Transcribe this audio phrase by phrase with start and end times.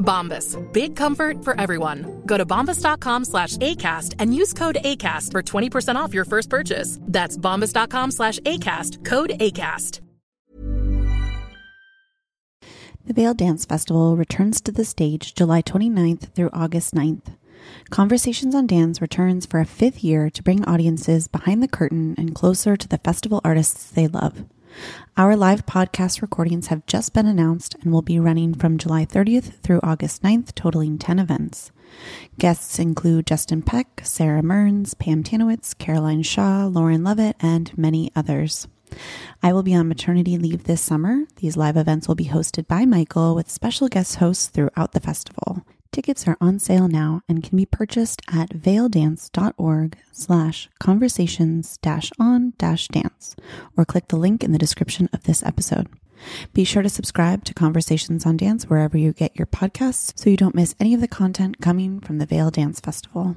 [0.00, 0.56] Bombas.
[0.72, 2.22] Big comfort for everyone.
[2.26, 6.98] Go to bombas.com slash ACAST and use code ACAST for 20% off your first purchase.
[7.02, 9.04] That's bombas.com slash ACAST.
[9.04, 10.00] Code ACAST.
[13.06, 17.34] The Vail Dance Festival returns to the stage July 29th through August 9th.
[17.90, 22.34] Conversations on Dance returns for a fifth year to bring audiences behind the curtain and
[22.34, 24.44] closer to the festival artists they love.
[25.16, 29.60] Our live podcast recordings have just been announced and will be running from July 30th
[29.62, 31.72] through August 9th, totaling 10 events.
[32.38, 38.68] Guests include Justin Peck, Sara Mearns, Pam Tanowitz, Caroline Shaw, Lauren Lovette, and many others.
[39.42, 41.24] I will be on maternity leave this summer.
[41.36, 45.64] These live events will be hosted by Michael with special guest hosts throughout the festival.
[45.92, 52.52] Tickets are on sale now and can be purchased at vaildance.org slash conversations dash on
[52.58, 53.34] dash dance
[53.76, 55.88] or click the link in the description of this episode.
[56.52, 60.36] Be sure to subscribe to Conversations on Dance wherever you get your podcasts so you
[60.36, 63.34] don't miss any of the content coming from the Vail Dance Festival.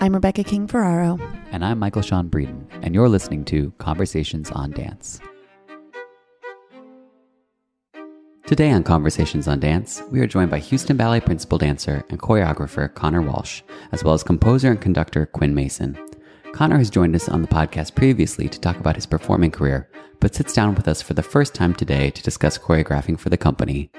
[0.00, 1.18] I'm Rebecca King Ferraro.
[1.52, 5.20] And I'm Michael Sean Breeden, and you're listening to Conversations on Dance.
[8.46, 12.92] Today on Conversations on Dance, we are joined by Houston Ballet principal dancer and choreographer
[12.92, 15.98] Connor Walsh, as well as composer and conductor Quinn Mason.
[16.52, 19.88] Connor has joined us on the podcast previously to talk about his performing career,
[20.20, 23.38] but sits down with us for the first time today to discuss choreographing for the
[23.38, 23.90] company.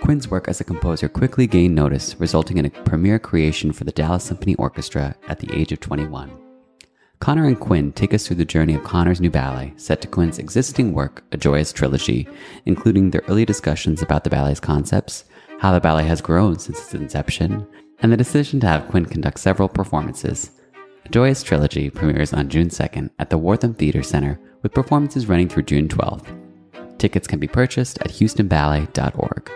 [0.00, 3.90] Quinn's work as a composer quickly gained notice, resulting in a premiere creation for the
[3.90, 6.47] Dallas Symphony Orchestra at the age of 21.
[7.20, 10.38] Connor and Quinn take us through the journey of Connor's new ballet, set to Quinn's
[10.38, 12.28] existing work, A Joyous Trilogy,
[12.64, 15.24] including their early discussions about the ballet's concepts,
[15.58, 17.66] how the ballet has grown since its inception,
[18.00, 20.52] and the decision to have Quinn conduct several performances.
[21.04, 25.48] A Joyous Trilogy premieres on June 2nd at the Wortham Theater Center, with performances running
[25.48, 26.98] through June 12th.
[26.98, 29.50] Tickets can be purchased at houstonballet.org.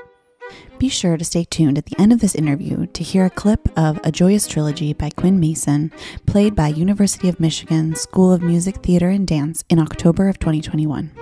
[0.83, 3.69] Be sure to stay tuned at the end of this interview to hear a clip
[3.79, 5.93] of A Joyous Trilogy by Quinn Mason,
[6.27, 11.22] played by University of Michigan School of Music, Theater, and Dance in October of 2021.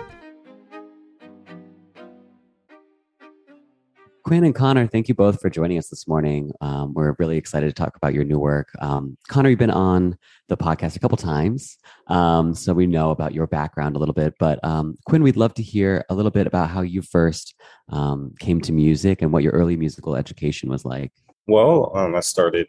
[4.31, 6.53] Quinn and Connor, thank you both for joining us this morning.
[6.61, 8.69] Um, we're really excited to talk about your new work.
[8.79, 11.77] Um, Connor, you've been on the podcast a couple times,
[12.07, 14.35] um, so we know about your background a little bit.
[14.39, 17.57] But um, Quinn, we'd love to hear a little bit about how you first
[17.89, 21.11] um, came to music and what your early musical education was like.
[21.49, 22.69] Well, um, I started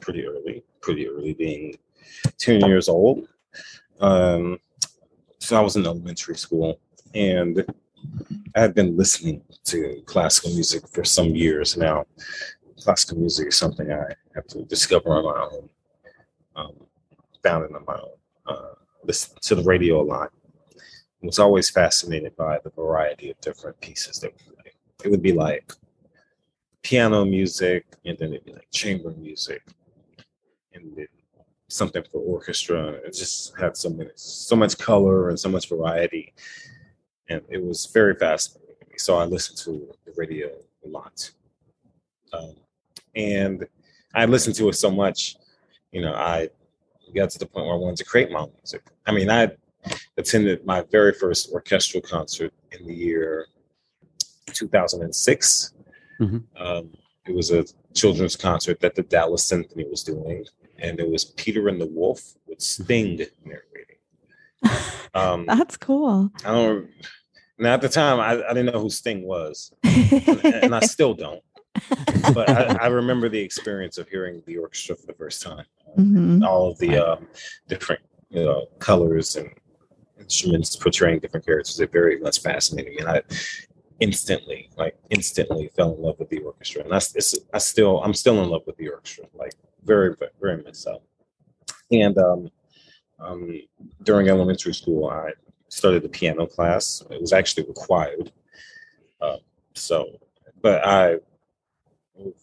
[0.00, 1.78] pretty early, pretty early, being
[2.38, 3.28] 10 years old.
[4.00, 4.58] So
[5.52, 6.80] I was in elementary school,
[7.14, 7.64] and
[8.54, 12.06] I had been listening to classical music for some years now.
[12.82, 15.68] Classical music is something I have to discover on my own,
[16.56, 16.72] um,
[17.42, 18.16] found it on my own.
[18.46, 18.74] Uh,
[19.04, 20.32] listen to the radio a lot.
[20.74, 24.72] I was always fascinated by the variety of different pieces that play.
[25.04, 25.72] It would be like
[26.82, 29.62] piano music, and then it'd be like chamber music,
[30.72, 31.08] and then
[31.68, 32.92] something for orchestra.
[33.04, 36.32] It just had so many, so much color and so much variety
[37.28, 38.94] and it was very fascinating to me.
[38.98, 40.50] So I listened to the radio
[40.84, 41.30] a lot,
[42.32, 42.54] um,
[43.14, 43.66] and
[44.14, 45.36] I listened to it so much,
[45.92, 46.48] you know, I
[47.14, 48.82] got to the point where I wanted to create my own music.
[49.06, 49.50] I mean, I
[50.16, 53.46] attended my very first orchestral concert in the year
[54.52, 55.72] 2006.
[56.20, 56.38] Mm-hmm.
[56.56, 56.90] Um,
[57.26, 57.64] it was a
[57.94, 60.44] children's concert that the Dallas Symphony was doing,
[60.78, 63.96] and it was Peter and the Wolf with Sting narrating.
[65.14, 66.30] Um, That's cool.
[66.44, 66.88] I don't.
[67.58, 71.14] Now at the time, I, I didn't know who Sting was, and, and I still
[71.14, 71.42] don't.
[72.34, 75.64] But I, I remember the experience of hearing the orchestra for the first time.
[75.98, 76.44] Mhm.
[76.46, 77.26] All of the um,
[77.68, 79.50] different you know colors and
[80.18, 81.80] instruments portraying different characters.
[81.80, 83.22] It very much fascinated me, and I
[84.00, 86.82] instantly, like instantly, fell in love with the orchestra.
[86.84, 89.54] And I, s- it's, I still, I'm still in love with the orchestra, like
[89.84, 91.00] very, very much so.
[91.90, 92.50] And um,
[93.18, 93.60] um,
[94.02, 95.30] during elementary school, I
[95.68, 97.02] started the piano class.
[97.10, 98.32] It was actually required.
[99.20, 99.36] Uh,
[99.74, 100.06] so,
[100.62, 101.16] but I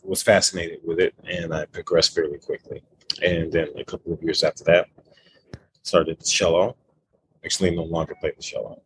[0.03, 2.83] was fascinated with it and I progressed fairly quickly.
[3.21, 4.87] And then a couple of years after that,
[5.83, 6.75] started cello.
[7.45, 8.81] Actually, no longer played the cello.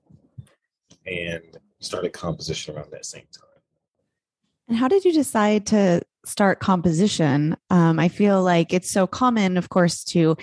[1.05, 1.43] And
[1.79, 3.43] started composition around that same time.
[4.67, 7.55] And how did you decide to start composition?
[7.69, 10.35] Um, I feel like it's so common, of course, to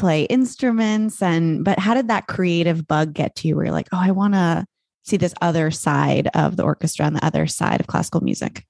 [0.00, 3.88] play instruments and but how did that creative bug get to you where you're like,
[3.92, 4.64] oh, I want to
[5.04, 8.66] see this other side of the orchestra and the other side of classical music?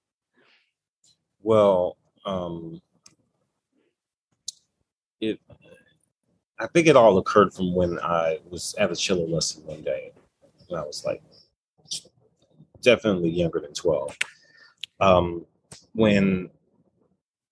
[1.42, 1.96] Well,
[2.26, 2.82] um,
[5.20, 5.40] it.
[6.58, 10.12] I think it all occurred from when I was at a cello lesson one day.
[10.68, 11.22] When I was like,
[12.82, 14.16] definitely younger than twelve.
[15.00, 15.46] Um,
[15.94, 16.50] when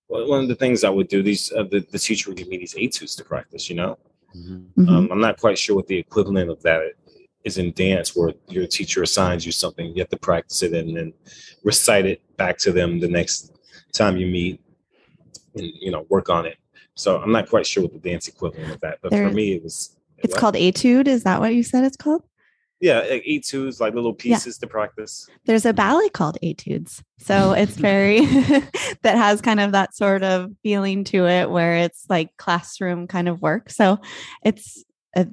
[0.09, 2.57] one of the things I would do, these uh, the, the teacher would give me
[2.59, 3.69] these etudes to practice.
[3.71, 3.99] You know,
[4.37, 4.67] Mhm.
[4.77, 4.89] Mhm.
[4.89, 6.81] um, I'm not quite sure what the equivalent of that
[7.45, 10.97] is in dance, where your teacher assigns you something, you have to practice it and
[10.97, 11.13] then
[11.65, 13.53] recite it back to them the next
[13.93, 14.61] time you meet,
[15.55, 16.57] and you know work on it.
[16.95, 19.53] So I'm not quite sure what the dance equivalent of that, but There- for me,
[19.55, 19.95] it was.
[20.19, 20.41] It's what?
[20.41, 21.07] called etude.
[21.07, 22.23] Is that what you said it's called?
[22.81, 24.37] Yeah, like etudes, like little Yeah.
[24.37, 25.29] pieces to practice.
[25.47, 27.03] There's a ballet called etudes.
[27.19, 28.21] So it's very,
[29.03, 33.29] that has kind of that sort of feeling to it where it's like classroom kind
[33.29, 33.71] of work.
[33.71, 33.99] So
[34.45, 34.85] it's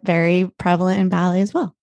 [0.04, 1.76] very prevalent in ballet as well.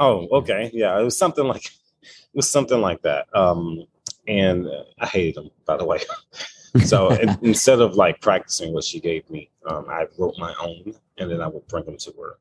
[0.00, 3.26] Oh, okay, yeah, it was something like it was something like that.
[3.34, 3.84] Um,
[4.28, 4.68] and
[5.00, 5.98] I hated them, by the way.
[6.84, 10.94] so in- instead of like practicing what she gave me, um, I wrote my own,
[11.18, 12.38] and then I would bring them to her.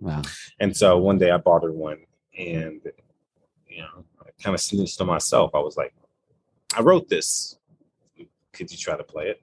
[0.00, 0.22] Wow.
[0.60, 1.98] And so one day I bought her one,
[2.38, 2.80] and
[3.66, 5.50] you know, I kind of snitched on myself.
[5.54, 5.94] I was like,
[6.76, 7.58] I wrote this.
[8.52, 9.42] Could you try to play it?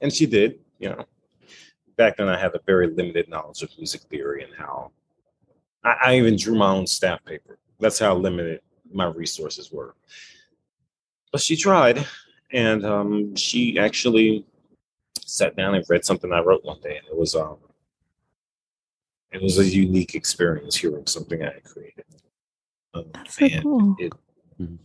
[0.00, 0.60] And she did.
[0.78, 1.04] You know,
[1.96, 4.90] back then I had a very limited knowledge of music theory and how
[5.82, 7.58] I, I even drew my own staff paper.
[7.80, 8.60] That's how limited
[8.92, 9.94] my resources were.
[11.32, 12.06] But she tried,
[12.52, 14.44] and um, she actually
[15.24, 17.58] sat down and read something I wrote one day, and it was um,
[19.32, 22.04] it was a unique experience hearing something I had created.
[22.94, 23.96] Um, That's so cool.
[23.98, 24.12] It,
[24.60, 24.78] Mhm.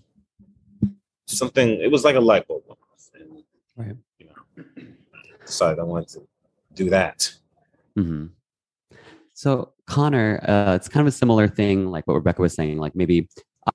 [1.28, 1.70] something.
[1.70, 2.64] It was like a light bulb,
[3.14, 3.44] and
[3.78, 3.96] Right.
[4.20, 4.84] you know,
[5.46, 6.28] decided I wanted to
[6.74, 7.34] do that.
[7.96, 8.28] hmm
[9.34, 12.78] So Connor, uh, it's kind of a similar thing, like what Rebecca was saying.
[12.78, 13.28] Like maybe,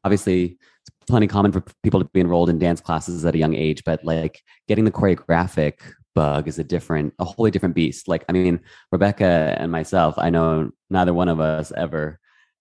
[0.05, 3.55] obviously, it's plenty common for people to be enrolled in dance classes at a young
[3.55, 5.79] age, but like getting the choreographic
[6.17, 8.09] bug is a different, a wholly different beast.
[8.09, 8.59] Like, I mean,
[8.91, 12.19] Rebecca and myself, I know neither one of us ever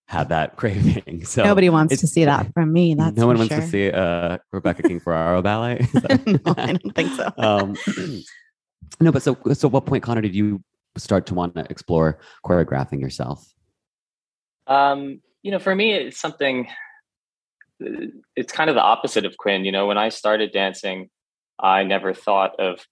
[0.08, 1.26] had that craving.
[1.26, 2.94] So Nobody wants to see that from me.
[2.94, 3.62] That's no one wants sure.
[3.64, 5.88] to see uh, Rebecca King Ferraro ballet.
[6.28, 7.32] no, I don't think so.
[7.40, 7.76] um,
[9.00, 10.62] no, but so so, what point, Connor, did you
[10.98, 13.52] start to want to explore choreographing yourself?
[14.68, 16.68] Um, you know, for me, it's something.
[17.84, 19.66] uh, It's kind of the opposite of Quinn.
[19.66, 21.10] You know, when I started dancing,
[21.60, 22.86] I never thought of.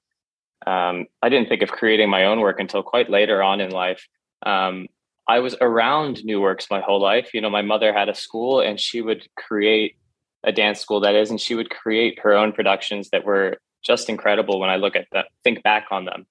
[0.65, 4.07] Um, I didn't think of creating my own work until quite later on in life.
[4.45, 4.87] Um,
[5.27, 7.33] I was around new works my whole life.
[7.33, 9.95] You know, my mother had a school, and she would create
[10.43, 14.09] a dance school that is, and she would create her own productions that were just
[14.09, 16.25] incredible when I look at them, think back on them.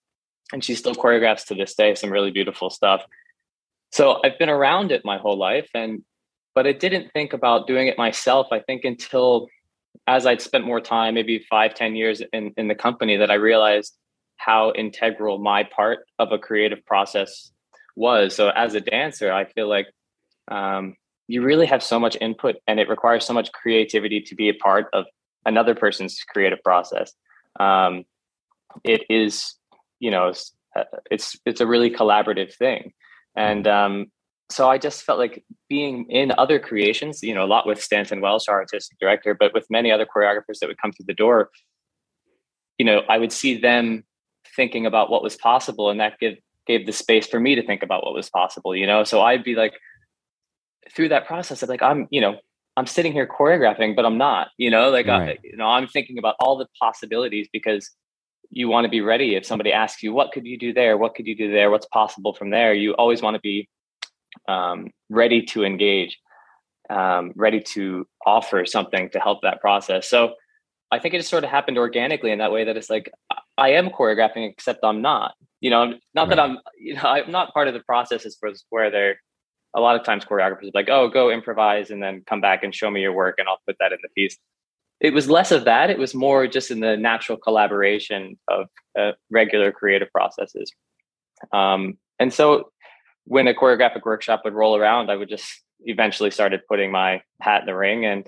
[0.52, 3.06] And she still choreographs to this day some really beautiful stuff
[3.92, 6.02] so i've been around it my whole life and
[6.54, 9.46] but i didn't think about doing it myself i think until
[10.08, 13.34] as i'd spent more time maybe five ten years in, in the company that i
[13.34, 13.96] realized
[14.44, 17.50] how integral my part of a creative process
[17.96, 18.34] was.
[18.34, 19.86] So as a dancer i feel like
[20.50, 20.96] um,
[21.28, 24.54] you really have so much input and it requires so much creativity to be a
[24.54, 25.04] part of
[25.44, 27.12] another person's creative process.
[27.60, 28.04] Um,
[28.84, 29.54] it is
[30.00, 32.92] you know it's uh, it's, it's a really collaborative thing.
[33.36, 34.06] And um,
[34.50, 38.20] so I just felt like being in other creations, you know, a lot with Stanton
[38.20, 41.50] Welch, our artistic director, but with many other choreographers that would come through the door,
[42.78, 44.04] you know, I would see them
[44.56, 47.82] thinking about what was possible, and that give gave the space for me to think
[47.82, 49.04] about what was possible, you know.
[49.04, 49.74] So I'd be like,
[50.94, 52.38] through that process, I'm like, I'm, you know,
[52.76, 56.18] I'm sitting here choreographing, but I'm not, you know, like, I, you know, I'm thinking
[56.18, 57.90] about all the possibilities because
[58.50, 60.96] you want to be ready if somebody asks you, what could you do there?
[60.96, 61.70] What could you do there?
[61.70, 62.72] What's possible from there?
[62.72, 63.68] You always want to be
[64.48, 66.18] um, ready to engage,
[66.90, 70.08] um, ready to offer something to help that process.
[70.08, 70.34] So
[70.92, 73.10] I think it just sort of happened organically in that way that it's like
[73.56, 75.34] I am choreographing, except I'm not.
[75.60, 76.36] You know, not right.
[76.36, 76.58] that I'm.
[76.78, 78.26] You know, I'm not part of the process.
[78.26, 79.16] Is where they're
[79.74, 82.90] a lot of times choreographers like, oh, go improvise and then come back and show
[82.90, 84.36] me your work, and I'll put that in the piece.
[85.00, 85.88] It was less of that.
[85.88, 88.66] It was more just in the natural collaboration of
[88.98, 90.70] uh, regular creative processes.
[91.52, 92.70] Um, and so,
[93.24, 95.48] when a choreographic workshop would roll around, I would just
[95.80, 98.24] eventually started putting my hat in the ring, and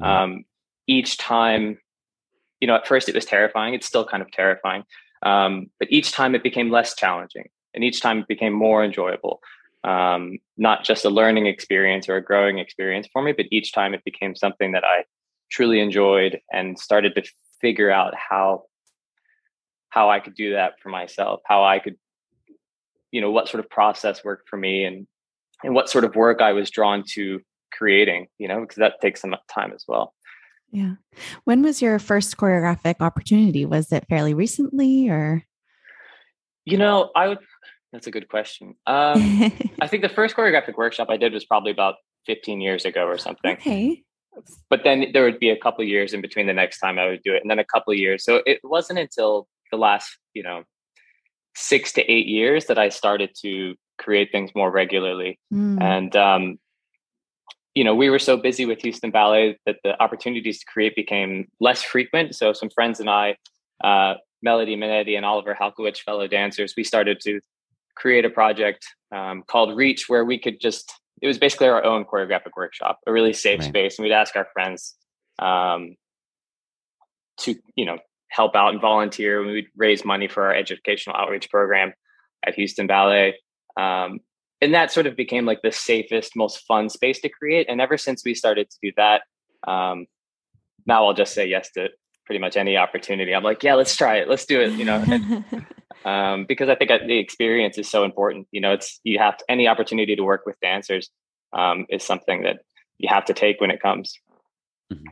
[0.00, 0.04] mm-hmm.
[0.04, 0.44] um,
[0.88, 1.78] each time
[2.60, 3.74] you know, at first it was terrifying.
[3.74, 4.84] It's still kind of terrifying.
[5.22, 9.40] Um, but each time it became less challenging and each time it became more enjoyable.
[9.84, 13.94] Um, not just a learning experience or a growing experience for me, but each time
[13.94, 15.04] it became something that I
[15.50, 17.22] truly enjoyed and started to
[17.60, 18.64] figure out how
[19.90, 21.96] how I could do that for myself, how I could,
[23.10, 25.06] you know, what sort of process worked for me and
[25.64, 27.40] and what sort of work I was drawn to
[27.72, 30.14] creating, you know, because that takes some time as well.
[30.70, 30.94] Yeah.
[31.44, 33.64] When was your first choreographic opportunity?
[33.64, 35.44] Was it fairly recently or?
[36.64, 37.38] You know, I would,
[37.92, 38.74] that's a good question.
[38.86, 41.96] Um, I think the first choreographic workshop I did was probably about
[42.26, 43.52] 15 years ago or something.
[43.52, 44.02] Okay.
[44.68, 47.22] But then there would be a couple years in between the next time I would
[47.22, 48.24] do it, and then a couple years.
[48.24, 50.62] So it wasn't until the last, you know,
[51.56, 55.40] six to eight years that I started to create things more regularly.
[55.52, 55.82] Mm.
[55.82, 56.58] And um,
[57.74, 61.48] you know, we were so busy with Houston Ballet that the opportunities to create became
[61.60, 62.34] less frequent.
[62.34, 63.36] So some friends and I,
[63.84, 67.40] uh, Melody Mennite and Oliver Halkowich, fellow dancers, we started to
[67.96, 72.04] create a project um, called Reach, where we could just, it was basically our own
[72.04, 73.68] choreographic workshop, a really safe right.
[73.68, 73.98] space.
[73.98, 74.94] And we'd ask our friends
[75.38, 75.96] um,
[77.40, 77.98] to, you know,
[78.30, 79.44] help out and volunteer.
[79.44, 81.92] We'd raise money for our educational outreach program
[82.46, 83.36] at Houston Ballet.
[83.76, 84.20] Um,
[84.60, 87.66] and that sort of became like the safest, most fun space to create.
[87.68, 89.22] And ever since we started to do that,
[89.66, 90.06] um,
[90.86, 91.88] now I'll just say yes to
[92.26, 93.34] pretty much any opportunity.
[93.34, 94.28] I'm like, yeah, let's try it.
[94.28, 94.72] Let's do it.
[94.72, 95.44] You know, and,
[96.04, 98.48] um, because I think the experience is so important.
[98.50, 101.08] You know, it's you have to, any opportunity to work with dancers
[101.52, 102.58] um, is something that
[102.98, 104.14] you have to take when it comes.
[104.92, 105.06] Mm-hmm.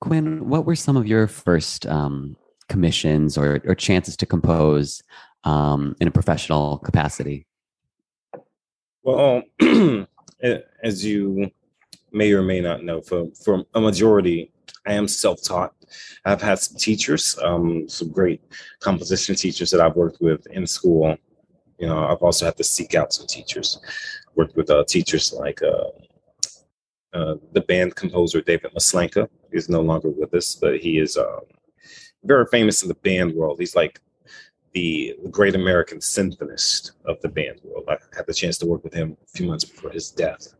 [0.00, 2.36] Quinn, what were some of your first um,
[2.68, 5.02] commissions or, or chances to compose
[5.44, 7.46] um, in a professional capacity?
[9.02, 9.42] Well,
[10.82, 11.50] as you
[12.12, 14.52] may or may not know, for, for a majority,
[14.86, 15.74] I am self taught.
[16.24, 18.40] I've had some teachers, um, some great
[18.80, 21.16] composition teachers that I've worked with in school.
[21.78, 23.80] You know, I've also had to seek out some teachers.
[24.36, 25.90] Worked with uh, teachers like uh,
[27.12, 29.28] uh, the band composer David Maslanka.
[29.52, 31.40] He's no longer with us, but he is um,
[32.24, 33.58] very famous in the band world.
[33.58, 34.00] He's like
[34.72, 37.84] the great American symphonist of the band world.
[37.88, 40.54] I had the chance to work with him a few months before his death.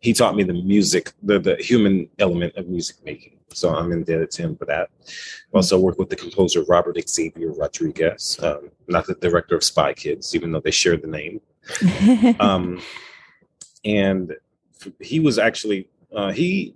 [0.00, 3.38] He taught me the music, the, the human element of music making.
[3.54, 4.90] So I'm indebted to him for that.
[5.06, 9.94] I also worked with the composer Robert Xavier Rodriguez, um, not the director of Spy
[9.94, 11.40] Kids, even though they share the name.
[12.40, 12.80] um,
[13.84, 14.34] and
[15.00, 16.74] he was actually, uh, he,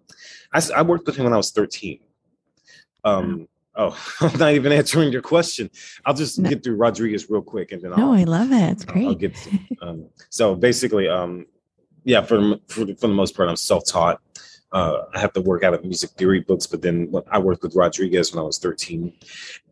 [0.53, 2.01] I, I, worked with him when I was 13.
[3.05, 3.49] Um,
[3.79, 5.71] Oh, I'm not even answering your question.
[6.05, 6.51] I'll just no.
[6.51, 8.73] get through Rodriguez real quick, and then no, I'll, I love it.
[8.73, 9.07] It's great.
[9.07, 11.47] I'll, get to, um, so basically, um,
[12.05, 14.21] yeah, for, for for the most part, I'm self-taught.
[14.71, 17.75] Uh, I have to work out of music theory books, but then I worked with
[17.75, 19.15] Rodriguez when I was 13,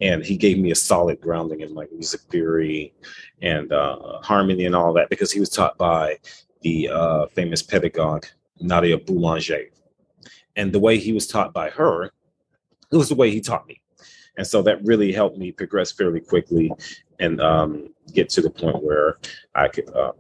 [0.01, 2.95] and he gave me a solid grounding in like music theory
[3.43, 6.17] and uh, harmony and all that because he was taught by
[6.63, 8.25] the uh, famous pedagogue
[8.61, 9.65] Nadia Boulanger,
[10.55, 13.83] and the way he was taught by her, it was the way he taught me
[14.37, 16.73] and so that really helped me progress fairly quickly
[17.19, 19.19] and um, get to the point where
[19.55, 20.13] I could uh,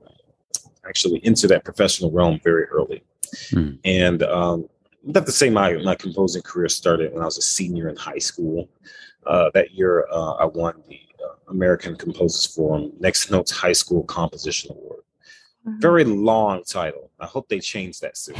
[0.88, 3.02] actually enter that professional realm very early.
[3.50, 3.72] Hmm.
[3.84, 4.68] And um,
[5.14, 8.18] have to say my my composing career started when I was a senior in high
[8.18, 8.68] school.
[9.26, 14.04] Uh, that year, uh, I won the uh, American Composers Forum Next Notes High School
[14.04, 15.00] Composition Award.
[15.78, 17.10] Very long title.
[17.18, 18.36] I hope they change that soon.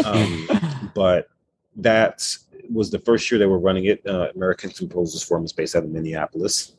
[0.06, 0.48] um,
[0.94, 1.28] but
[1.76, 2.36] that
[2.68, 4.04] was the first year they were running it.
[4.06, 6.76] Uh, American Composers Forum is based out of Minneapolis.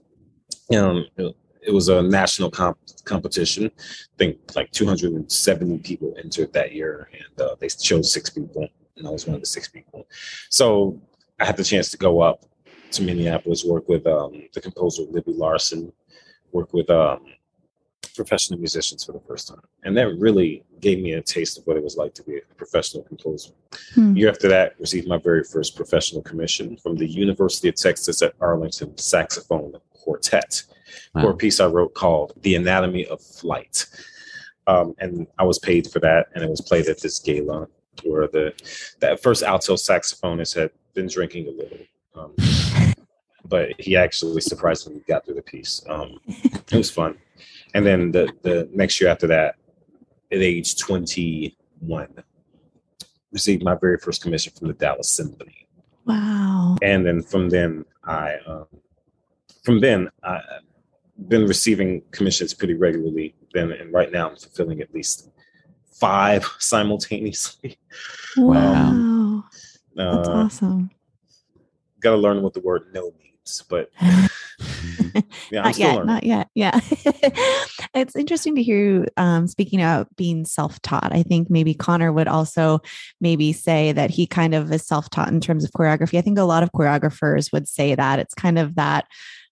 [0.76, 3.72] Um, it was a national comp- competition.
[3.78, 9.08] I think like 270 people entered that year, and uh, they chose six people, and
[9.08, 10.08] I was one of the six people.
[10.50, 11.00] So
[11.40, 12.46] I had the chance to go up
[12.92, 15.94] to Minneapolis, work with um, the composer Libby Larsen,
[16.52, 17.26] work with um,
[18.16, 19.62] professional musicians for the first time.
[19.84, 22.56] And that really gave me a taste of what it was like to be a
[22.56, 23.52] professional composer.
[23.94, 24.16] Hmm.
[24.16, 28.34] Year after that, received my very first professional commission from the University of Texas at
[28.40, 30.64] Arlington Saxophone Quartet
[31.14, 31.22] wow.
[31.22, 33.86] for a piece I wrote called The Anatomy of Flight.
[34.68, 37.68] Um, and I was paid for that, and it was played at this gala
[38.04, 38.54] where the
[39.00, 41.78] that first alto saxophonist had been drinking a little.
[42.16, 42.36] Um,
[43.46, 45.84] but he actually surprisingly got through the piece.
[45.90, 47.18] Um, it was fun.
[47.74, 49.56] And then the the next year after that,
[50.32, 52.08] at age 21,
[53.32, 55.68] received my very first commission from the Dallas Symphony.
[56.06, 56.78] Wow.
[56.82, 58.68] And then from then I um,
[59.64, 60.40] from then I
[61.28, 63.36] been receiving commissions pretty regularly.
[63.54, 65.30] Then and right now I'm fulfilling at least
[65.92, 67.78] five simultaneously.
[68.38, 68.90] Wow.
[68.90, 69.44] Um,
[69.96, 70.90] That's uh, awesome.
[72.00, 73.92] Got to learn what the word no means, but
[75.52, 76.08] yeah, not yet, learning.
[76.08, 76.48] not yet.
[76.56, 76.80] Yeah.
[77.94, 81.14] it's interesting to hear you um, speaking about being self-taught.
[81.14, 82.80] I think maybe Connor would also
[83.20, 86.18] maybe say that he kind of is self-taught in terms of choreography.
[86.18, 89.06] I think a lot of choreographers would say that it's kind of that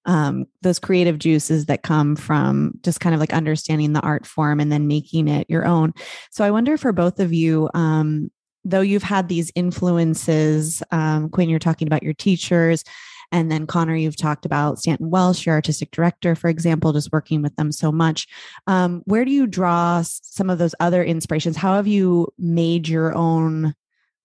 [0.06, 4.60] um, those creative juices that come from just kind of like understanding the art form
[4.60, 5.94] and then making it your own.
[6.32, 8.32] So I wonder for both of you, um,
[8.66, 12.84] though you've had these influences, um, Quinn, you're talking about your teachers
[13.32, 17.42] and then Connor, you've talked about Stanton Welch, your artistic director, for example, just working
[17.42, 18.28] with them so much.
[18.68, 21.56] Um, where do you draw some of those other inspirations?
[21.56, 23.76] How have you made your own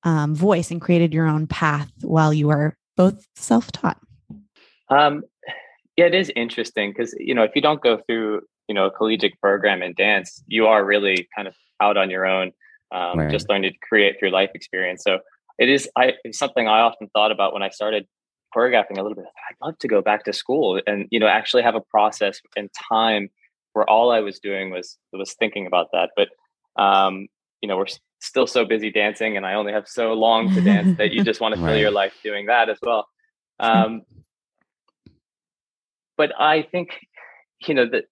[0.05, 3.99] um, voice and created your own path while you are both self-taught?
[4.89, 5.25] Um,
[5.97, 8.91] yeah, it is interesting because you know if you don't go through you know a
[8.91, 12.53] collegiate program in dance, you are really kind of out on your own,
[12.93, 13.31] um, right.
[13.31, 15.03] just learning to create through life experience.
[15.05, 15.21] So
[15.59, 18.07] it is I it's something I often thought about when I started
[18.55, 19.25] choreographing a little bit.
[19.27, 22.71] I'd love to go back to school and you know actually have a process and
[22.91, 23.31] time
[23.73, 26.11] where all I was doing was was thinking about that.
[26.17, 26.29] But
[26.83, 27.29] um,
[27.61, 27.87] you know, we're
[28.21, 31.41] still so busy dancing, and I only have so long to dance that you just
[31.41, 31.81] want to fill right.
[31.81, 33.07] your life doing that as well.
[33.61, 34.03] Um,
[36.17, 36.89] but I think
[37.69, 38.07] you know that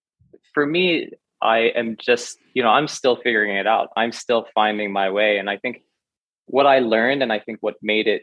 [0.55, 1.11] for me,
[1.43, 3.89] I am just you know I'm still figuring it out.
[3.97, 5.83] I'm still finding my way, and I think
[6.47, 8.23] what I learned, and I think what made it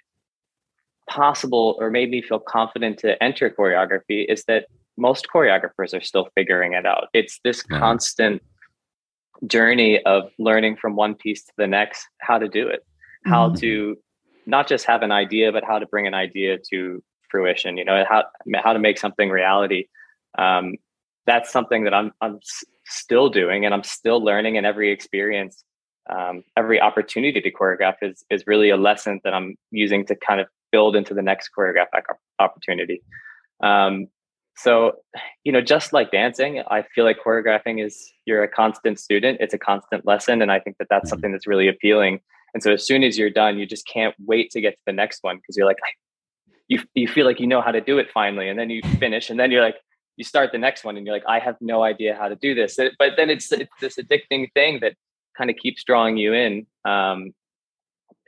[1.10, 4.68] possible or made me feel confident to enter choreography is that
[4.98, 7.08] most choreographers are still figuring it out.
[7.14, 7.80] It's this yeah.
[7.80, 8.42] constant
[9.48, 12.86] journey of learning from one piece to the next how to do it,
[13.26, 13.56] how mm-hmm.
[13.58, 13.98] to
[14.46, 17.78] not just have an idea, but how to bring an idea to fruition.
[17.78, 19.86] You know how how to make something reality.
[20.38, 20.76] Um,
[21.26, 24.58] that's something that I'm I'm s- still doing, and I'm still learning.
[24.58, 25.64] And every experience,
[26.10, 30.42] um, every opportunity to choreograph is is really a lesson that I'm using to kind
[30.42, 32.04] of build into the next choreographic
[32.40, 33.04] opportunity.
[33.62, 34.08] Um,
[34.56, 34.98] so,
[35.46, 39.38] you know, just like dancing, I feel like choreographing is you're a constant student.
[39.40, 41.10] It's a constant lesson, and I think that that's mm-hmm.
[41.10, 42.20] something that's really appealing.
[42.54, 44.92] And so, as soon as you're done, you just can't wait to get to the
[44.92, 45.78] next one because you're like,
[46.68, 49.30] you you feel like you know how to do it finally, and then you finish,
[49.30, 49.78] and then you're like,
[50.18, 52.54] you start the next one, and you're like, I have no idea how to do
[52.54, 52.76] this.
[52.76, 54.96] But then it's, it's this addicting thing that
[55.38, 57.34] kind of keeps drawing you in um,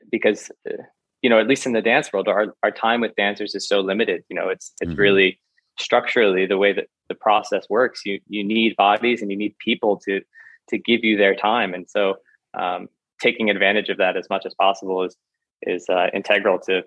[0.10, 0.77] because uh,
[1.22, 3.80] you know, at least in the dance world, our, our time with dancers is so
[3.80, 4.24] limited.
[4.30, 5.00] You know, it's it's mm-hmm.
[5.00, 5.40] really
[5.80, 8.02] structurally the way that the process works.
[8.06, 10.22] You you need bodies and you need people to
[10.70, 12.16] to give you their time, and so
[12.60, 12.88] um,
[13.22, 15.16] taking advantage of that as much as possible is
[15.64, 16.84] is uh, integral to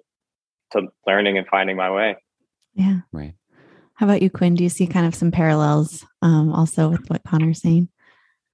[0.73, 2.17] to learning and finding my way.
[2.75, 3.01] Yeah.
[3.13, 3.35] Right.
[3.95, 4.55] How about you, Quinn?
[4.55, 7.89] Do you see kind of some parallels um, also with what Connor's saying?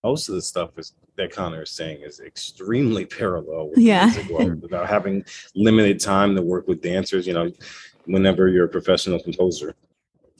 [0.02, 4.12] most of the stuff is that Connor is saying is extremely parallel with yeah.
[4.64, 7.26] about having limited time to work with dancers.
[7.26, 7.52] You know,
[8.06, 9.74] whenever you're a professional composer,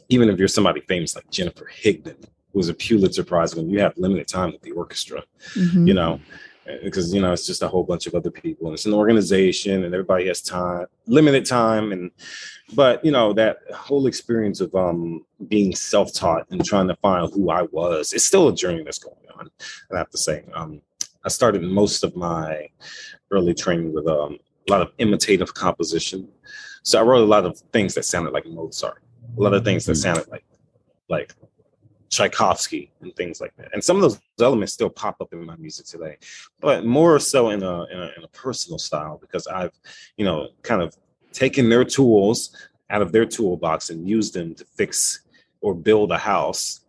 [0.08, 2.16] even if you're somebody famous like Jennifer Higdon,
[2.52, 5.22] who's a Pulitzer Prize when you have limited time with the orchestra,
[5.54, 5.86] mm-hmm.
[5.86, 6.20] you know,
[6.82, 9.84] because you know it's just a whole bunch of other people and it's an organization
[9.84, 12.10] and everybody has time limited time and
[12.74, 17.50] but you know that whole experience of um being self-taught and trying to find who
[17.50, 19.50] i was it's still a journey that's going on
[19.92, 20.80] i have to say um
[21.24, 22.68] i started most of my
[23.30, 26.28] early training with um, a lot of imitative composition
[26.82, 29.02] so i wrote a lot of things that sounded like mozart
[29.36, 30.02] a lot of things that mm.
[30.02, 30.44] sounded like
[31.08, 31.34] like
[32.10, 33.70] Tchaikovsky and things like that.
[33.72, 36.18] And some of those elements still pop up in my music today,
[36.60, 39.72] but more so in a, in a, in a personal style because I've,
[40.16, 40.96] you know, kind of
[41.32, 42.56] taken their tools
[42.90, 45.20] out of their toolbox and used them to fix
[45.60, 46.80] or build a house.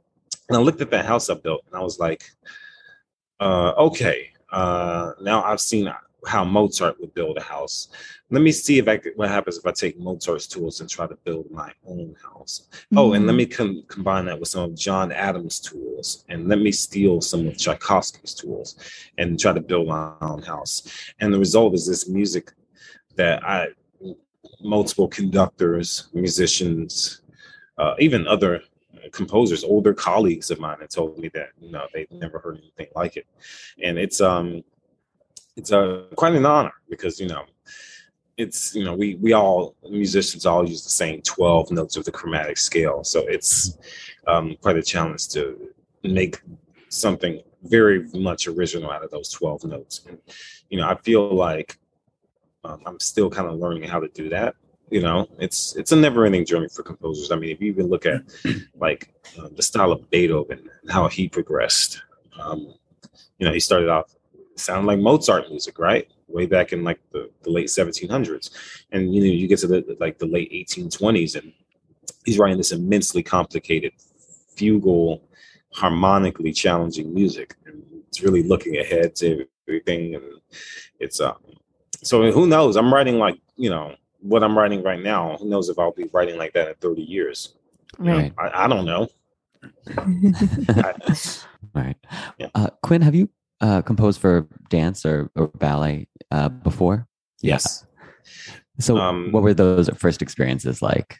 [0.50, 2.32] And I looked at that house I built and I was like,
[3.40, 5.88] uh, okay, uh, now I've seen
[6.28, 7.90] how Mozart would build a house.
[8.30, 11.08] Let me see if I could, what happens if I take Mozart's tools and try
[11.08, 12.68] to build my own house.
[12.72, 12.98] Mm-hmm.
[12.98, 13.38] Oh, and let mm-hmm.
[13.38, 17.48] me com- combine that with some of John Adams' tools, and let me steal some
[17.48, 18.78] of Tchaikovsky's tools,
[19.18, 20.88] and try to build my own house.
[21.20, 22.52] And the result is this music
[23.16, 23.70] that I,
[24.62, 27.22] multiple conductors, musicians,
[27.78, 28.62] uh, even other
[29.12, 32.88] composers, older colleagues of mine, have told me that you know they've never heard anything
[32.96, 33.26] like it,
[33.84, 34.64] and it's um
[35.56, 37.44] it's a quite an honor because you know
[38.38, 42.12] it's you know we we all musicians all use the same 12 notes of the
[42.12, 43.04] chromatic scale.
[43.04, 43.78] So it's
[44.28, 45.70] um, quite a challenge to
[46.04, 46.42] make
[46.90, 50.02] something very much original out of those 12 notes.
[50.08, 50.18] And
[50.70, 51.78] you know i feel like
[52.64, 54.56] um, i'm still kind of learning how to do that
[54.92, 55.28] you know?
[55.40, 57.32] It's it's a never ending journey for composers.
[57.32, 58.22] I mean if you even look at
[58.76, 62.04] like uh, the style of beethoven and how he progressed
[62.40, 62.74] um,
[63.40, 64.14] you know he started off
[64.56, 66.08] sound like Mozart music, right?
[66.28, 68.52] Way back in like the, the late 1700s.
[68.92, 71.52] And you know, you get to the like the late 1820s and
[72.26, 73.94] he's writing this immensely complicated
[74.56, 75.22] fugal
[75.74, 80.24] harmonically challenging music and it's really looking ahead to everything and
[81.00, 81.38] it's um
[82.04, 85.70] so who knows i'm writing like you know what i'm writing right now who knows
[85.70, 87.56] if i'll be writing like that in 30 years
[87.98, 89.08] right know, I, I, don't know
[91.74, 91.96] right
[92.38, 92.48] yeah.
[92.54, 93.30] uh, quinn have you
[93.62, 97.08] uh, composed for dance or, or ballet uh, before?
[97.42, 97.86] Yes.
[98.80, 101.20] So, um, what were those first experiences like?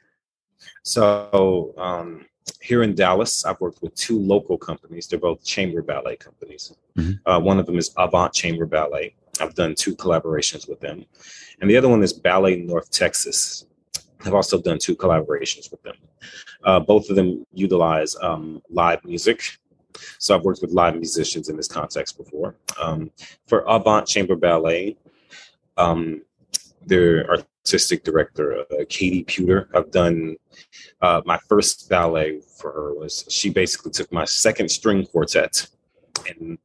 [0.84, 2.26] So, um,
[2.62, 5.08] here in Dallas, I've worked with two local companies.
[5.08, 6.76] They're both chamber ballet companies.
[6.98, 7.30] Mm-hmm.
[7.30, 9.16] Uh, one of them is Avant Chamber Ballet.
[9.40, 11.06] I've done two collaborations with them.
[11.60, 13.66] And the other one is Ballet North Texas.
[14.26, 15.96] I've also done two collaborations with them.
[16.64, 19.58] Uh, both of them utilize um, live music
[20.20, 22.56] so I've worked with live musicians in this context before.
[22.80, 23.12] Um,
[23.48, 24.98] for Avant Chamber Ballet,
[25.78, 26.22] um,
[26.86, 30.36] their artistic director, uh, Katie Puder, I've done
[31.02, 35.68] uh, my first ballet for her was she basically took my second string quartet
[36.28, 36.58] and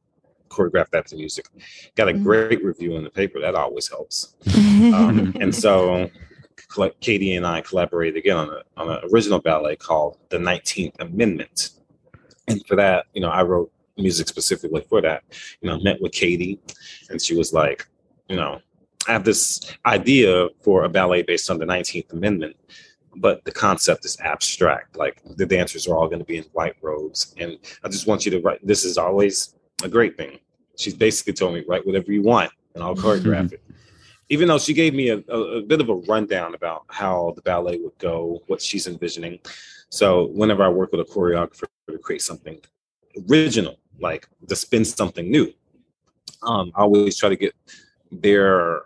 [0.49, 1.47] choreographed that to music.
[1.95, 2.23] Got a mm-hmm.
[2.23, 3.39] great review in the paper.
[3.39, 4.35] That always helps.
[4.55, 6.09] um, and so
[6.99, 11.71] Katie and I collaborated again on, a, on an original ballet called The 19th Amendment
[12.47, 15.23] and for that, you know, I wrote music specifically for that.
[15.61, 16.59] You know, met with Katie,
[17.09, 17.87] and she was like,
[18.29, 18.61] you know,
[19.07, 22.55] I have this idea for a ballet based on the 19th Amendment,
[23.15, 24.97] but the concept is abstract.
[24.97, 28.25] Like the dancers are all going to be in white robes, and I just want
[28.25, 28.65] you to write.
[28.65, 30.39] This is always a great thing.
[30.77, 33.63] She's basically told me write whatever you want, and I'll choreograph it.
[34.29, 37.41] Even though she gave me a, a, a bit of a rundown about how the
[37.41, 39.39] ballet would go, what she's envisioning,
[39.89, 42.59] so whenever I work with a choreographer to create something
[43.29, 45.51] original, like to spin something new,
[46.43, 47.55] um, I always try to get
[48.11, 48.83] their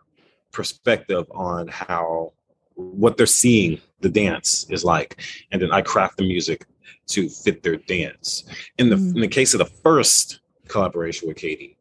[0.52, 2.34] perspective on how
[2.76, 6.66] what they're seeing the dance is like, and then I craft the music
[7.08, 8.44] to fit their dance.
[8.78, 9.16] In the mm.
[9.16, 11.78] in the case of the first collaboration with Katie,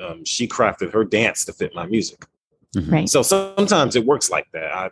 [0.00, 2.24] um, she crafted her dance to fit my music.
[2.76, 2.92] Mm-hmm.
[2.92, 3.08] Right.
[3.08, 4.72] So sometimes it works like that.
[4.72, 4.90] I,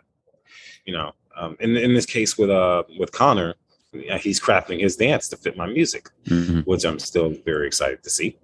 [0.85, 3.55] you know, um, in in this case with uh with Connor,
[3.91, 6.59] he's crafting his dance to fit my music, mm-hmm.
[6.61, 8.37] which I'm still very excited to see.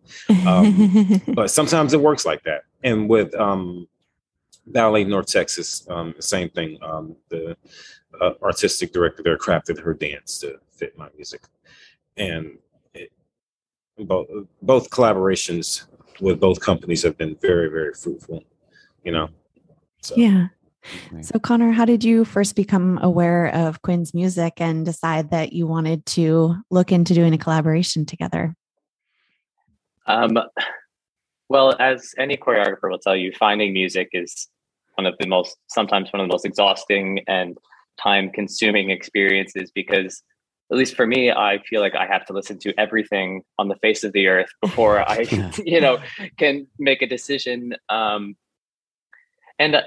[0.47, 2.63] Um, but sometimes it works like that.
[2.83, 3.87] And with um,
[4.67, 6.77] Ballet North Texas, um, same thing.
[6.81, 7.55] Um, the
[8.19, 11.41] uh, artistic director there crafted her dance to fit my music,
[12.17, 12.57] and
[12.93, 13.11] it,
[13.97, 14.27] both
[14.61, 15.85] both collaborations
[16.21, 18.43] with both companies have been very very fruitful.
[19.03, 19.29] You know.
[20.01, 20.15] So.
[20.15, 20.47] Yeah.
[21.21, 25.67] So, Connor, how did you first become aware of Quinn's music and decide that you
[25.67, 28.55] wanted to look into doing a collaboration together?
[30.07, 30.37] Um,
[31.49, 34.47] well, as any choreographer will tell you, finding music is
[34.95, 37.57] one of the most, sometimes one of the most exhausting and
[38.01, 40.21] time consuming experiences because,
[40.71, 43.75] at least for me, I feel like I have to listen to everything on the
[43.75, 45.25] face of the earth before I,
[45.65, 45.99] you know,
[46.37, 47.75] can make a decision.
[47.89, 48.35] Um,
[49.59, 49.77] and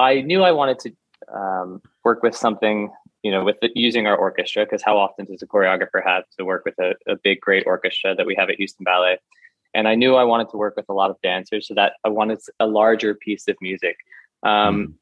[0.00, 0.92] I knew I wanted to
[1.34, 2.90] um, work with something,
[3.22, 6.44] you know, with the, using our orchestra, because how often does a choreographer have to
[6.44, 9.18] work with a, a, big, great orchestra that we have at Houston Ballet?
[9.74, 12.08] And I knew I wanted to work with a lot of dancers, so that I
[12.08, 13.96] wanted a larger piece of music.
[14.42, 14.92] Um, mm.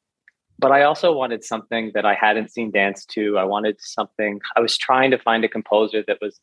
[0.59, 3.39] But I also wanted something that I hadn't seen dance to.
[3.39, 4.41] I wanted something.
[4.57, 6.41] I was trying to find a composer that was,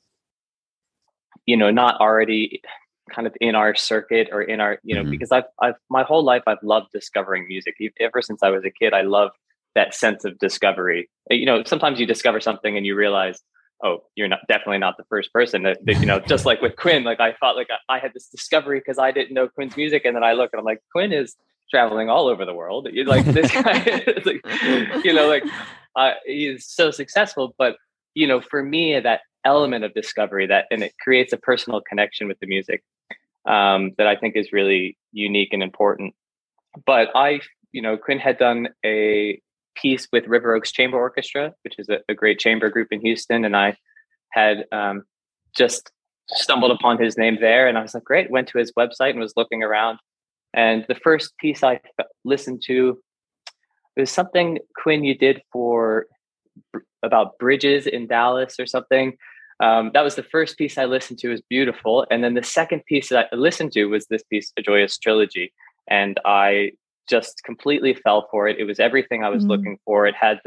[1.46, 2.62] you know, not already
[3.10, 5.12] kind of in our circuit or in our you know mm-hmm.
[5.12, 8.72] because I've I've my whole life I've loved discovering music ever since I was a
[8.72, 9.32] kid I love
[9.76, 13.42] that sense of discovery you know sometimes you discover something and you realize
[13.84, 16.76] oh, you're not definitely not the first person that, that you know, just like with
[16.76, 19.78] Quinn, like I thought like I, I had this discovery because I didn't know Quinn's
[19.78, 20.06] music.
[20.06, 21.36] And then I look and I'm like, Quinn is
[21.70, 22.88] traveling all over the world.
[22.92, 24.42] You're like this guy, like,
[25.04, 25.44] you know, like
[25.96, 27.54] uh, he's so successful.
[27.58, 27.78] But
[28.14, 32.28] you know, for me, that element of discovery that and it creates a personal connection
[32.28, 32.84] with the music
[33.46, 36.14] um, that I think is really unique and important.
[36.86, 37.40] But I,
[37.72, 39.40] you know, Quinn had done a
[39.76, 43.46] piece with River Oaks Chamber Orchestra, which is a, a great chamber group in Houston,
[43.46, 43.78] and I
[44.32, 45.04] had um,
[45.56, 45.92] just
[46.30, 48.32] stumbled upon his name there, and I was like, great.
[48.32, 50.00] Went to his website and was looking around,
[50.54, 51.80] and the first piece I
[52.24, 53.00] listened to
[53.96, 56.08] was something Quinn you did for
[57.04, 59.18] about bridges in Dallas or something.
[59.62, 61.28] Um, that was the first piece I listened to.
[61.28, 64.52] It was beautiful, and then the second piece that I listened to was this piece,
[64.58, 65.54] A Joyous Trilogy,
[65.88, 66.72] and I
[67.10, 68.60] just completely fell for it.
[68.60, 69.52] It was everything I was mm-hmm.
[69.52, 70.08] looking for.
[70.08, 70.40] It had,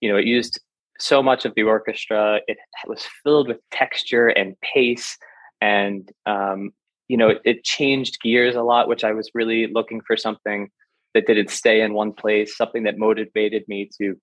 [0.00, 0.60] you know, it used
[0.98, 2.40] so much of the orchestra.
[2.46, 5.18] It was filled with texture and pace,
[5.60, 6.72] and um,
[7.08, 10.70] you know, it, it changed gears a lot, which I was really looking for something
[11.12, 14.16] that didn't stay in one place, something that motivated me to,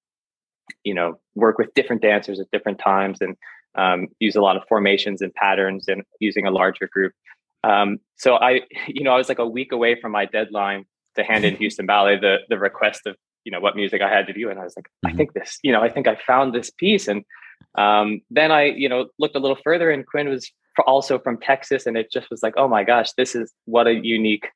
[0.83, 3.35] you know, work with different dancers at different times and
[3.75, 7.13] um, use a lot of formations and patterns and using a larger group.
[7.63, 11.23] Um, so I, you know, I was like a week away from my deadline to
[11.23, 14.33] hand in Houston Ballet the the request of you know what music I had to
[14.33, 15.13] do, and I was like, mm-hmm.
[15.13, 17.23] I think this, you know, I think I found this piece, and
[17.77, 20.51] um, then I you know looked a little further, and Quinn was
[20.85, 23.93] also from Texas, and it just was like, oh my gosh, this is what a
[23.93, 24.47] unique,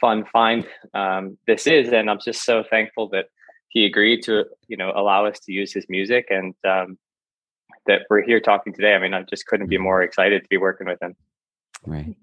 [0.00, 3.26] fun find um, this is, and I'm just so thankful that
[3.70, 6.26] he agreed to you know allow us to use his music.
[6.30, 6.98] And um,
[7.88, 8.94] that we're here talking today.
[8.94, 9.82] I mean, I just couldn't be mm-hmm.
[9.82, 11.16] more excited to be working with him.
[11.84, 12.14] Right.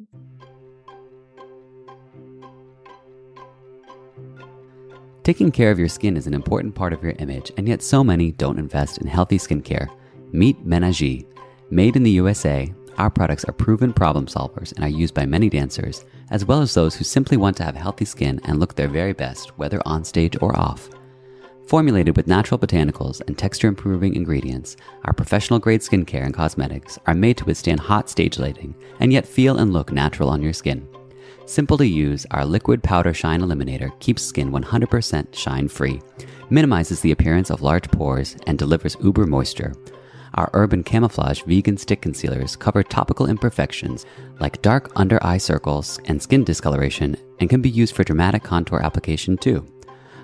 [5.23, 8.03] Taking care of your skin is an important part of your image, and yet so
[8.03, 9.89] many don't invest in healthy skincare.
[10.31, 11.25] Meet MENAJI.
[11.71, 15.49] Made in the USA, our products are proven problem solvers and are used by many
[15.49, 18.87] dancers, as well as those who simply want to have healthy skin and look their
[18.87, 20.89] very best, whether on stage or off.
[21.67, 27.15] Formulated with natural botanicals and texture improving ingredients, our professional grade skincare and cosmetics are
[27.15, 30.87] made to withstand hot stage lighting and yet feel and look natural on your skin.
[31.47, 36.01] Simple to use, our liquid powder shine eliminator keeps skin 100% shine free,
[36.51, 39.73] minimizes the appearance of large pores, and delivers uber moisture.
[40.35, 44.05] Our Urban Camouflage vegan stick concealers cover topical imperfections
[44.39, 48.81] like dark under eye circles and skin discoloration and can be used for dramatic contour
[48.83, 49.65] application too.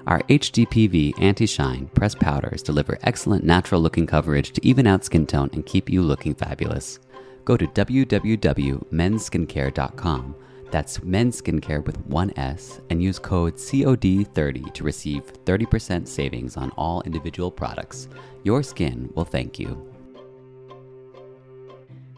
[0.08, 5.28] Our HDPV anti shine pressed powders deliver excellent natural looking coverage to even out skin
[5.28, 7.00] tone and keep you looking fabulous.
[7.46, 10.36] Go to www.menskincare.com.
[10.72, 16.72] that's men's skincare with one S and use code COD30 to receive 30% savings on
[16.72, 18.08] all individual products.
[18.44, 19.91] Your skin will thank you.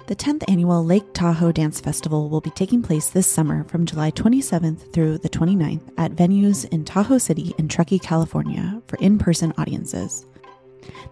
[0.05, 4.11] The 10th annual Lake Tahoe Dance Festival will be taking place this summer from July
[4.11, 9.53] 27th through the 29th at venues in Tahoe City and Truckee, California for in person
[9.57, 10.25] audiences.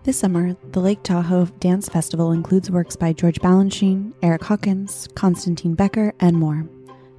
[0.03, 5.73] This summer, the Lake Tahoe Dance Festival includes works by George Balanchine, Erick Hawkins, Constantine
[5.73, 6.67] Baecher, and more.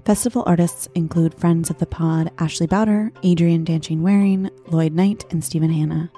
[0.04, 5.72] Festival artists include friends of the pod Ashley Bouder, Adrian Danchig-Waring, Lloyd Knight, and Stephen
[5.72, 6.12] Hanna.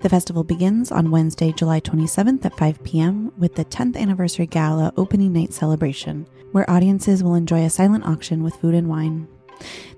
[0.00, 3.32] The festival begins on Wednesday, July 27th at 5 p.m.
[3.38, 8.42] with the 10th anniversary gala opening night celebration, where audiences will enjoy a silent auction
[8.42, 9.28] with food and wine.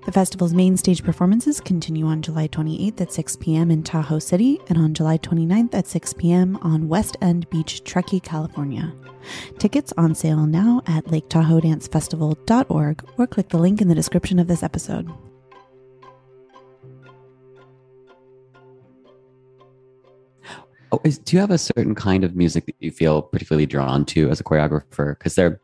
[0.05, 3.69] The festival's main stage performances continue on July 28th at 6 p.m.
[3.69, 6.57] in Tahoe City and on July 29th at 6 p.m.
[6.61, 8.93] on West End Beach, Truckee, California.
[9.59, 14.63] Tickets on sale now at laketahoedancefestival.org or click the link in the description of this
[14.63, 15.11] episode.
[20.91, 24.05] Oh, is, do you have a certain kind of music that you feel particularly drawn
[24.05, 25.17] to as a choreographer?
[25.17, 25.61] Because they're,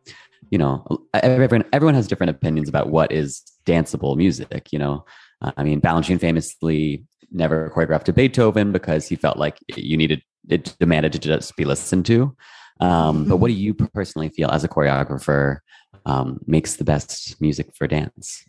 [0.52, 4.72] you know, everyone everyone has different opinions about what is danceable music.
[4.72, 5.06] You know,
[5.42, 10.22] uh, I mean, Balanchine famously never choreographed to Beethoven because he felt like you needed
[10.48, 12.36] it demanded to just be listened to.
[12.80, 15.58] Um, but what do you personally feel as a choreographer
[16.06, 18.44] um, makes the best music for dance?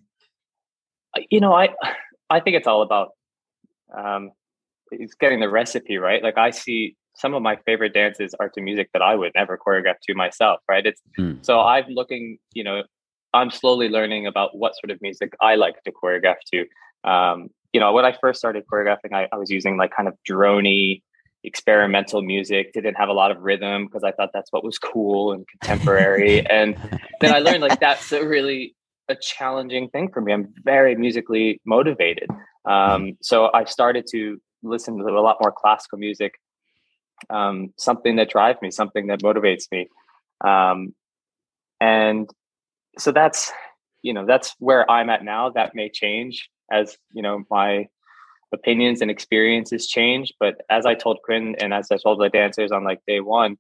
[1.17, 1.71] Uh, you know, I
[2.31, 3.11] I think it's all about
[3.97, 4.31] um,
[4.90, 6.22] it's getting the recipe right.
[6.22, 9.59] Like I see some of my favorite dances are to music that I would never
[9.59, 10.61] choreograph to myself.
[10.68, 10.87] Right.
[10.87, 11.44] It's mm.
[11.44, 12.38] so I'm looking.
[12.55, 12.83] You know,
[13.35, 16.66] I'm slowly learning about what sort of music I like to choreograph to.
[17.09, 20.14] Um, you know, when I first started choreographing, I, I was using like kind of
[20.29, 21.03] drony
[21.44, 25.33] experimental music didn't have a lot of rhythm because i thought that's what was cool
[25.33, 26.77] and contemporary and
[27.20, 28.74] then i learned like that's a really
[29.09, 32.29] a challenging thing for me i'm very musically motivated
[32.68, 36.35] um, so i started to listen to a lot more classical music
[37.31, 39.88] um, something that drives me, something that motivates me.
[40.44, 40.94] Um,
[41.81, 42.29] and
[42.99, 43.53] so that's,
[44.03, 45.51] you know, that's where I'm at now.
[45.51, 47.87] That may change as, you know, my
[48.53, 50.33] opinions and experiences change.
[50.40, 53.57] But as I told Quinn and as I told the dancers on like day one,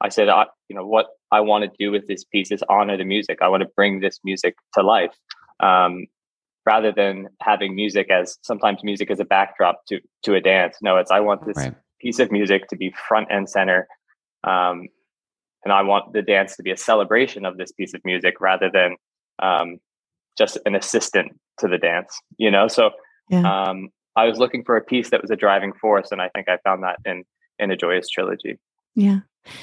[0.00, 2.96] I said, I, you know, what I want to do with this piece is honor
[2.96, 3.38] the music.
[3.40, 5.14] I want to bring this music to life.
[5.60, 6.06] Um,
[6.64, 10.76] rather than having music as sometimes music as a backdrop to to a dance.
[10.82, 11.74] No, it's I want this right.
[12.00, 13.88] piece of music to be front and center.
[14.44, 14.88] Um,
[15.64, 18.68] and I want the dance to be a celebration of this piece of music rather
[18.72, 18.96] than
[19.40, 19.78] um,
[20.36, 22.68] just an assistant to the dance, you know?
[22.68, 22.90] So
[23.28, 23.42] yeah.
[23.68, 26.48] um, I was looking for a piece that was a driving force, and I think
[26.48, 27.24] I found that in
[27.58, 28.58] in a joyous trilogy.
[28.94, 29.20] Yeah.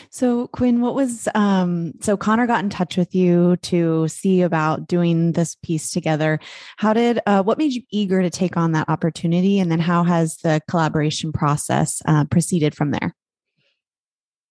[0.09, 4.87] So Quinn, what was um so Connor got in touch with you to see about
[4.87, 6.39] doing this piece together.
[6.77, 10.03] How did uh what made you eager to take on that opportunity and then how
[10.03, 13.15] has the collaboration process uh, proceeded from there?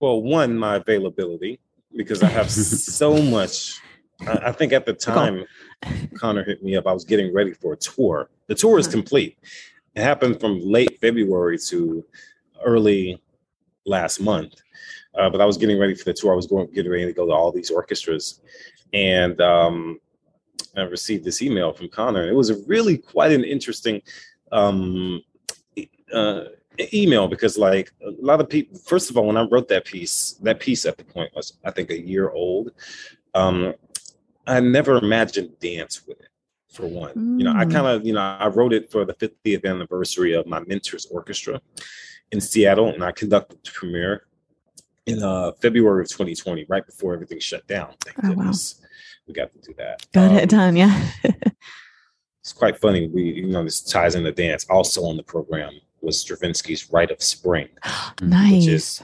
[0.01, 1.61] Well, one, my availability
[1.97, 3.81] because I have so much
[4.27, 5.45] I, I think at the time
[6.17, 8.31] Connor hit me up, I was getting ready for a tour.
[8.47, 8.97] The tour is uh-huh.
[8.97, 9.39] complete.
[9.95, 12.05] It happened from late February to
[12.65, 13.21] early
[13.87, 14.55] last month
[15.15, 16.33] uh, but I was getting ready for the tour.
[16.33, 18.41] I was going getting ready to go to all these orchestras,
[18.93, 20.01] and um,
[20.77, 22.23] I received this email from Connor.
[22.23, 24.03] And it was a really quite an interesting
[24.53, 25.23] um,
[26.13, 26.45] uh,
[26.93, 28.79] email because, like, a lot of people.
[28.79, 31.71] First of all, when I wrote that piece, that piece at the point was I
[31.71, 32.73] think a year old.
[33.35, 33.75] Um,
[34.47, 36.29] I never imagined dance with it.
[36.73, 37.39] For one, mm.
[37.39, 37.73] you know, I mm.
[37.73, 41.61] kind of, you know, I wrote it for the 50th anniversary of my mentor's orchestra
[42.31, 44.27] in Seattle, and I conducted the premiere
[45.09, 47.95] in uh, February of 2020, right before everything shut down.
[48.05, 48.81] Thank oh, goodness.
[48.81, 48.89] Wow.
[49.27, 50.07] We got to do that.
[50.13, 51.11] Got um, it done, yeah.
[52.43, 53.09] it's quite funny.
[53.09, 54.67] We, you know, this ties in the dance.
[54.69, 57.69] Also on the program was Stravinsky's Rite of Spring.
[58.21, 58.53] nice.
[58.67, 59.03] Which is,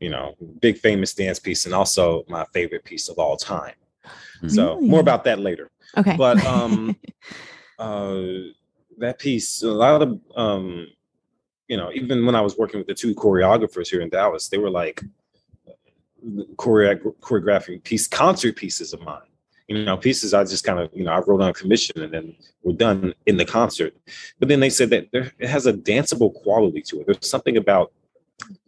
[0.00, 3.74] you know, big famous dance piece and also my favorite piece of all time.
[4.42, 4.54] Really?
[4.54, 5.70] So more about that later.
[5.96, 6.16] Okay.
[6.16, 6.96] But um
[7.78, 8.22] uh
[8.98, 10.88] that piece, a lot of um,
[11.68, 14.58] you know, even when I was working with the two choreographers here in Dallas, they
[14.58, 15.02] were like,
[16.56, 19.20] choreographing piece concert pieces of mine.
[19.68, 22.34] You know pieces i just kind of you know i wrote on commission and then
[22.62, 23.94] we're done in the concert.
[24.38, 27.06] But then they said that there, it has a danceable quality to it.
[27.06, 27.92] There's something about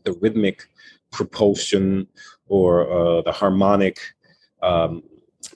[0.05, 0.67] the rhythmic
[1.11, 2.07] propulsion
[2.47, 3.99] or uh, the harmonic
[4.63, 5.03] um,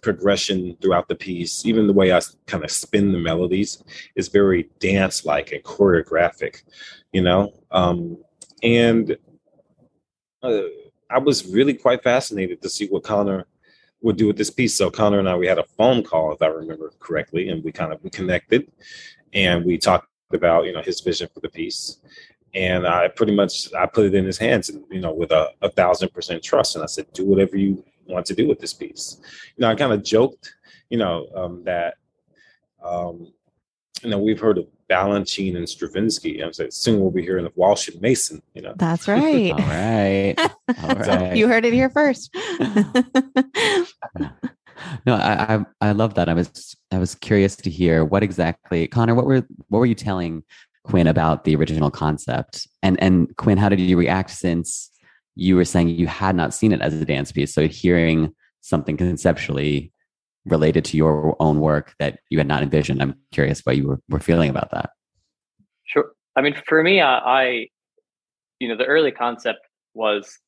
[0.02, 1.64] progression throughout the piece.
[1.64, 3.82] Even the way i kind of spin the melodies
[4.16, 6.62] is very dance like and choreographic
[7.12, 7.52] you know?
[7.70, 8.18] Um,
[8.62, 9.16] and
[10.42, 10.62] uh,
[11.10, 13.46] I was really quite fascinated to see what Connor
[14.02, 14.76] would do with this piece.
[14.76, 17.72] So Connor and I, we had a phone call, if I remember correctly, and we
[17.72, 18.70] kind of we connected
[19.32, 21.98] and we talked about you know his vision for the piece.
[22.54, 25.50] And I pretty much I put it in his hands, and you know, with a,
[25.62, 26.76] a thousand percent trust.
[26.76, 29.18] And I said, do whatever you want to do with this piece.
[29.56, 30.54] You know, I kind of joked,
[30.88, 31.94] you know, um, that
[32.82, 33.32] um,
[34.02, 36.40] you know we've heard of Balanchine and Stravinsky.
[36.40, 38.42] I'm saying soon we'll be hearing of Walsh and Mason.
[38.54, 39.50] You know, that's right.
[39.52, 40.34] All right,
[40.82, 41.36] all right.
[41.36, 42.34] you heard it here first.
[45.06, 46.28] no, I, I I love that.
[46.28, 49.14] I was I was curious to hear what exactly, Connor.
[49.14, 50.42] What were what were you telling
[50.84, 52.66] Quinn about the original concept?
[52.82, 54.90] And and Quinn, how did you react since
[55.34, 57.52] you were saying you had not seen it as a dance piece?
[57.52, 59.92] So hearing something conceptually
[60.48, 63.02] related to your own work that you had not envisioned.
[63.02, 64.90] I'm curious what you were, were feeling about that.
[65.84, 66.12] Sure.
[66.36, 67.68] I mean, for me, I, I,
[68.58, 69.60] you know, the early concept
[69.94, 70.38] was,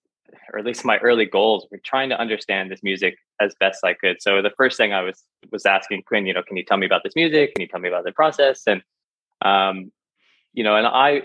[0.52, 3.94] or at least my early goals were trying to understand this music as best I
[3.94, 4.16] could.
[4.20, 6.86] So the first thing I was was asking Quinn, you know, can you tell me
[6.86, 7.54] about this music?
[7.54, 8.62] Can you tell me about the process?
[8.66, 8.82] And,
[9.42, 9.90] um,
[10.52, 11.22] you know, and I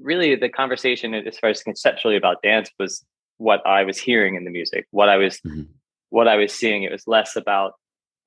[0.00, 3.04] really the conversation as far as conceptually about dance was
[3.38, 5.62] what I was hearing in the music, what I was mm-hmm
[6.10, 7.72] what I was seeing, it was less about,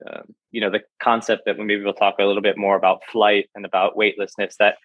[0.08, 3.50] um, you know, the concept that maybe we'll talk a little bit more about flight
[3.56, 4.56] and about weightlessness.
[4.60, 4.76] That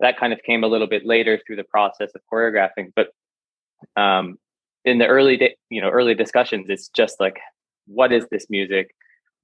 [0.00, 2.92] that kind of came a little bit later through the process of choreographing.
[2.94, 3.08] But
[4.00, 4.36] um,
[4.84, 7.38] in the early, day, you know, early discussions, it's just like,
[7.86, 8.94] what is this music?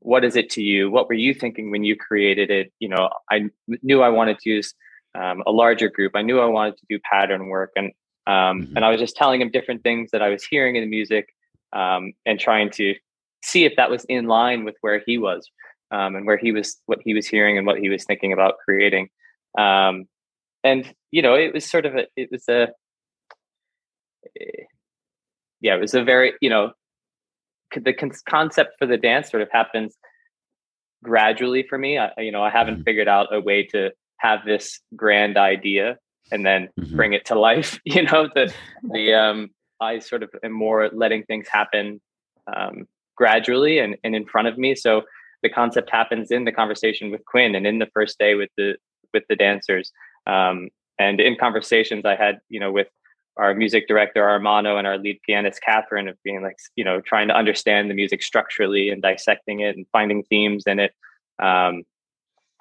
[0.01, 0.91] What is it to you?
[0.91, 2.73] What were you thinking when you created it?
[2.79, 3.49] You know, I
[3.83, 4.75] knew I wanted to use
[5.15, 6.13] um, a larger group.
[6.15, 7.87] I knew I wanted to do pattern work, and
[8.27, 8.77] um, mm-hmm.
[8.77, 11.29] and I was just telling him different things that I was hearing in the music
[11.73, 12.95] um, and trying to
[13.43, 15.49] see if that was in line with where he was
[15.91, 18.55] um, and where he was, what he was hearing and what he was thinking about
[18.65, 19.09] creating.
[19.57, 20.07] Um,
[20.65, 22.69] and you know, it was sort of a, it was a,
[25.61, 26.73] yeah, it was a very, you know,
[27.75, 29.97] the con- concept for the dance sort of happens
[31.03, 31.99] gradually for me.
[31.99, 32.83] I, you know, I haven't mm-hmm.
[32.85, 35.97] figured out a way to have this grand idea
[36.31, 36.97] and then Mhm.
[36.97, 37.81] bring it to life.
[37.85, 38.53] You know, the
[38.83, 39.51] the um,
[39.81, 42.01] I sort of am more letting things happen
[42.55, 44.75] um, gradually and, and in front of me.
[44.75, 45.03] So
[45.43, 48.77] the concept happens in the conversation with Quinn and in the first day with the
[49.15, 49.93] with the dancers.
[50.27, 50.69] Um,
[50.99, 52.89] and in conversations I had, you know, with
[53.37, 57.29] our music director Ermanno and our lead pianist Catherine of being like, you know, trying
[57.29, 60.93] to understand the music structurally and dissecting it and finding themes in it.
[61.39, 61.85] Um,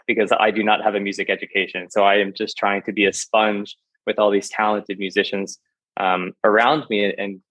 [0.06, 1.90] because I do not have a music education.
[1.90, 5.60] So I am just trying to be a sponge with all these talented musicians
[6.00, 7.42] um, around me and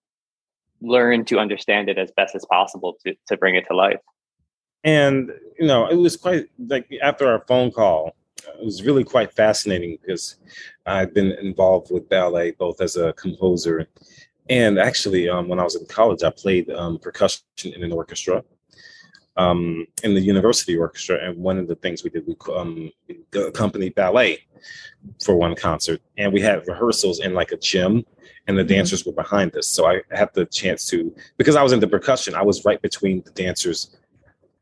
[0.81, 4.01] learn to understand it as best as possible to, to bring it to life.
[4.85, 8.15] and you know it was quite like after our phone call
[8.61, 10.37] it was really quite fascinating because
[10.87, 13.87] i've been involved with ballet both as a composer
[14.49, 18.45] and actually um, when i was in college i played um, percussion in an orchestra
[19.37, 22.91] um, in the university orchestra and one of the things we did we um,
[23.35, 24.39] accompanied ballet
[25.23, 28.05] for one concert and we had rehearsals in like a gym
[28.49, 31.73] and the dancers were behind us so i had the chance to because i was
[31.73, 33.97] into percussion i was right between the dancers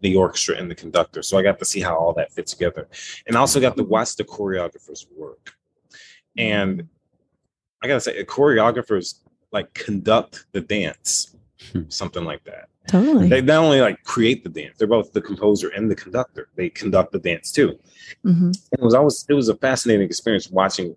[0.00, 1.22] the orchestra and the conductor.
[1.22, 2.88] So I got to see how all that fit together.
[3.26, 5.54] And I also got to watch the choreographers work.
[6.36, 6.88] And
[7.82, 9.20] I gotta say, choreographers
[9.50, 11.34] like conduct the dance,
[11.72, 11.82] Hmm.
[11.88, 12.68] something like that.
[12.86, 13.28] Totally.
[13.28, 16.48] They not only like create the dance, they're both the composer and the conductor.
[16.56, 17.78] They conduct the dance too.
[18.22, 20.94] hmm It was always it was a fascinating experience watching,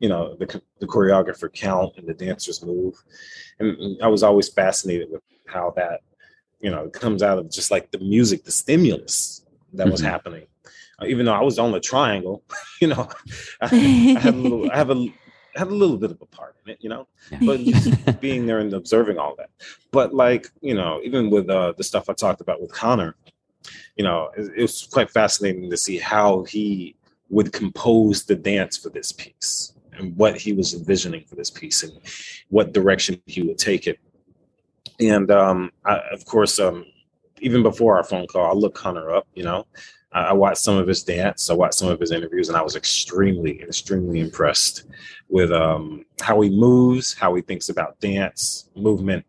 [0.00, 2.94] you know, the the choreographer count and the dancers move.
[3.58, 6.00] And I was always fascinated with how that
[6.60, 9.44] you know, comes out of just like the music, the stimulus
[9.74, 10.04] that was Mhm.
[10.06, 10.46] happening.
[11.00, 12.42] Uh, even though I was on the triangle,
[12.80, 13.06] you know,
[13.60, 13.66] I,
[14.16, 15.23] I had a little, I have a, I
[15.56, 17.38] had a little bit of a part in it, you know, Yeah.
[17.46, 19.50] but just being there and observing all that.
[19.90, 23.16] But like, you know, even with uh, the stuff I talked about with Connor,
[23.96, 26.96] you know, it, it was quite fascinating to see how he
[27.30, 31.82] would compose the dance for this piece and what he was envisioning for this piece
[31.82, 31.92] and
[32.50, 33.98] what direction he would take it
[35.00, 36.86] and um, I, of course, um,
[37.40, 39.26] even before our phone call, I looked Connor up.
[39.34, 39.66] You know,
[40.14, 42.62] I, I watched some of his dance, I watched some of his interviews, and I
[42.62, 44.84] was extremely, extremely impressed
[45.28, 49.26] with um, how he moves, how he thinks about dance, movement,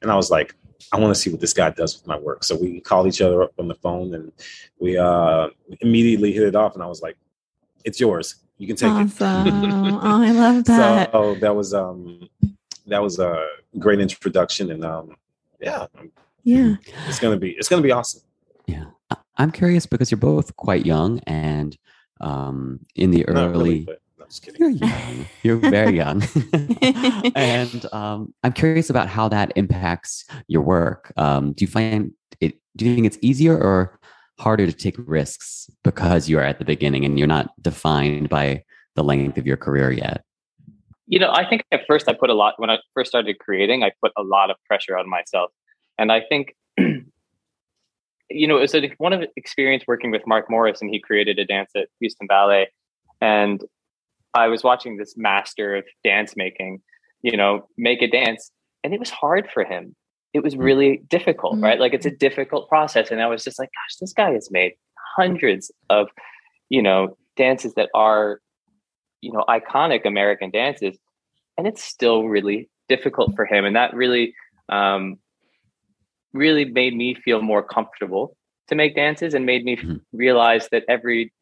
[0.00, 0.54] and I was like,
[0.92, 2.44] I want to see what this guy does with my work.
[2.44, 4.32] So we called each other up on the phone, and
[4.78, 5.48] we uh,
[5.80, 6.74] immediately hit it off.
[6.74, 7.16] And I was like,
[7.84, 8.36] "It's yours.
[8.56, 9.48] You can take it." Awesome.
[10.02, 11.12] oh, I love that.
[11.12, 12.28] So that was um
[12.86, 13.46] that was a
[13.78, 15.16] great introduction, and um
[15.60, 15.86] yeah,
[16.44, 16.76] yeah.
[17.06, 18.22] it's gonna be it's gonna be awesome.
[18.66, 18.86] Yeah.
[19.38, 21.76] I'm curious because you're both quite young and
[22.20, 23.80] um, in the Not really, early.
[23.84, 24.60] but no, just kidding.
[24.60, 25.26] You're young.
[25.42, 26.22] You're very young.
[27.36, 31.12] and um, I'm curious about how that impacts your work.
[31.16, 33.98] Um, do you find it, do you think it's easier or
[34.38, 38.64] harder to take risks because you are at the beginning and you're not defined by
[38.96, 40.24] the length of your career yet?
[41.06, 43.82] You know, I think at first I put a lot, when I first started creating,
[43.82, 45.50] I put a lot of pressure on myself.
[45.96, 46.54] And I think,
[48.30, 51.00] you know, it was a, one of the experience working with Mark Morris and he
[51.00, 52.68] created a dance at Houston Ballet.
[53.20, 53.62] And
[54.34, 56.80] I was watching this master of dance making,
[57.22, 58.50] you know, make a dance.
[58.84, 59.96] And it was hard for him.
[60.34, 61.62] It was really difficult, Mm.
[61.62, 61.80] right?
[61.80, 63.10] Like it's a difficult process.
[63.10, 64.72] And I was just like, gosh, this guy has made
[65.16, 66.08] hundreds of,
[66.68, 68.40] you know, dances that are,
[69.22, 70.98] you know, iconic American dances.
[71.56, 73.64] And it's still really difficult for him.
[73.64, 74.34] And that really,
[74.68, 75.18] um,
[76.32, 78.36] really made me feel more comfortable
[78.68, 80.00] to make dances and made me Mhm.
[80.12, 81.32] realize that every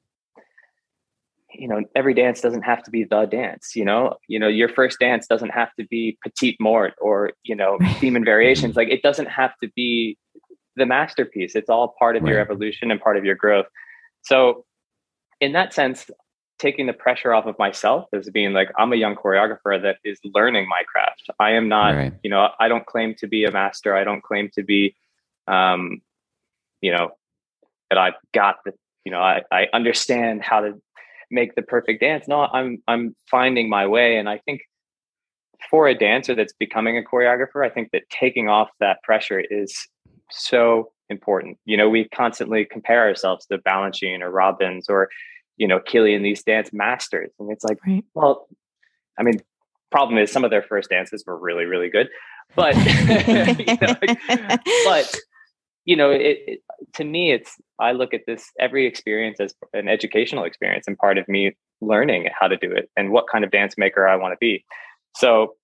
[1.53, 4.17] you know every dance doesn't have to be the dance you know?
[4.29, 8.17] You know your first dance doesn't have to be petite mort or you know theme
[8.17, 8.77] and variations.
[8.77, 10.19] Like it doesn't have to be
[10.77, 11.57] the masterpiece.
[11.57, 13.67] It's all part of your evolution and part of your growth.
[14.23, 14.65] So
[15.41, 16.11] in that sense
[16.59, 20.19] taking the pressure off of myself as being like i'm a young choreographer that is
[20.25, 21.29] learning my craft.
[21.39, 22.13] I am not Right.
[22.23, 23.95] you know i don't claim to be a master.
[23.95, 24.95] I don't claim to be
[25.47, 26.01] um
[26.81, 27.11] you know
[27.91, 28.73] that i've got the
[29.05, 30.81] you know i, I understand how to
[31.31, 32.27] make the perfect dance.
[32.29, 34.17] No i'm i'm finding my way.
[34.17, 34.63] And i think
[35.71, 39.87] for a dancer that's becoming a choreographer i think that taking off that pressure is
[40.31, 41.57] so important.
[41.65, 45.09] You know we constantly compare ourselves to balanchine or robbins or
[45.57, 48.05] you know Kylián these dance masters and it's like Right.
[48.15, 48.49] well
[49.19, 49.41] i mean
[49.91, 52.09] problem is some of their first dances were really really good
[52.55, 53.97] but you know,
[54.85, 55.21] but
[55.85, 56.61] you know it, it
[56.95, 61.19] to me it's i look at this every experience as an educational experience and part
[61.19, 64.33] of me learning how to do it and what kind of dance maker i want
[64.33, 64.65] to be
[65.15, 65.55] so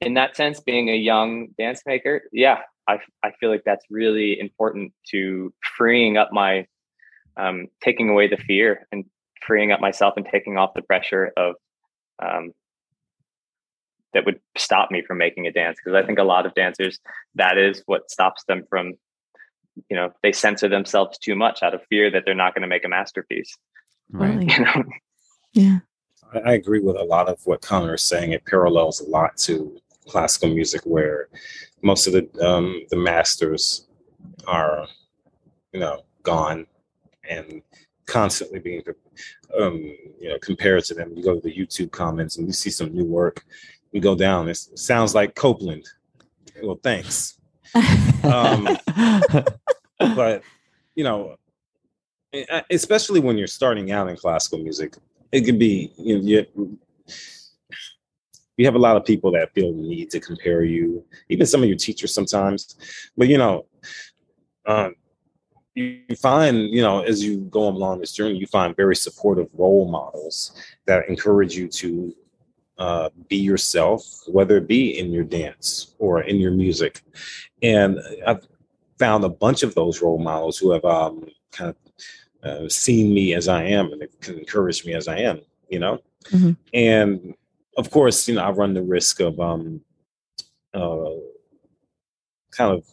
[0.00, 2.58] in that sense being a young dance maker yeah
[2.88, 6.66] i, I feel like that's really important to freeing up my
[7.38, 9.04] um, taking away the fear and
[9.44, 11.54] freeing up myself and taking off the pressure of
[12.22, 12.52] um,
[14.14, 16.98] that would stop me from making a dance because I think a lot of dancers
[17.34, 18.94] that is what stops them from
[19.90, 22.68] you know they censor themselves too much out of fear that they're not going to
[22.68, 23.56] make a masterpiece
[24.10, 24.42] Right.
[24.58, 24.84] you know
[25.52, 25.78] Yeah.
[26.32, 28.32] I, I agree with a lot of what Connor is saying.
[28.32, 31.28] It parallels a lot to classical music, where
[31.82, 33.86] most of the um, the masters
[34.46, 34.86] are,
[35.72, 36.66] you know, gone
[37.28, 37.62] and
[38.06, 38.82] constantly being,
[39.60, 39.76] um,
[40.20, 41.12] you know, compared to them.
[41.14, 43.44] You go to the YouTube comments and you see some new work.
[43.92, 44.48] You go down.
[44.48, 45.86] It sounds like Copland.
[46.62, 47.38] Well, thanks.
[48.24, 48.68] Um,
[49.98, 50.42] but
[50.94, 51.36] you know,
[52.70, 54.96] especially when you're starting out in classical music,
[55.32, 56.78] it could be you know, you,
[58.56, 61.62] you have a lot of people that feel the need to compare you, even some
[61.62, 62.76] of your teachers sometimes.
[63.16, 63.66] But you know,
[64.64, 64.94] um,
[65.76, 69.88] you find you know as you go along this journey, you find very supportive role
[69.88, 70.52] models
[70.86, 72.14] that encourage you to
[72.78, 77.02] uh, be yourself, whether it be in your dance or in your music.
[77.62, 78.46] And I've
[78.98, 81.76] found a bunch of those role models who have um, kind of
[82.42, 86.00] uh, seen me as I am and encouraged me as I am, you know?
[86.30, 86.56] Mhm.
[86.72, 87.34] And
[87.76, 89.80] of course, you know, I run the risk of um,
[90.74, 91.10] uh,
[92.50, 92.84] kind of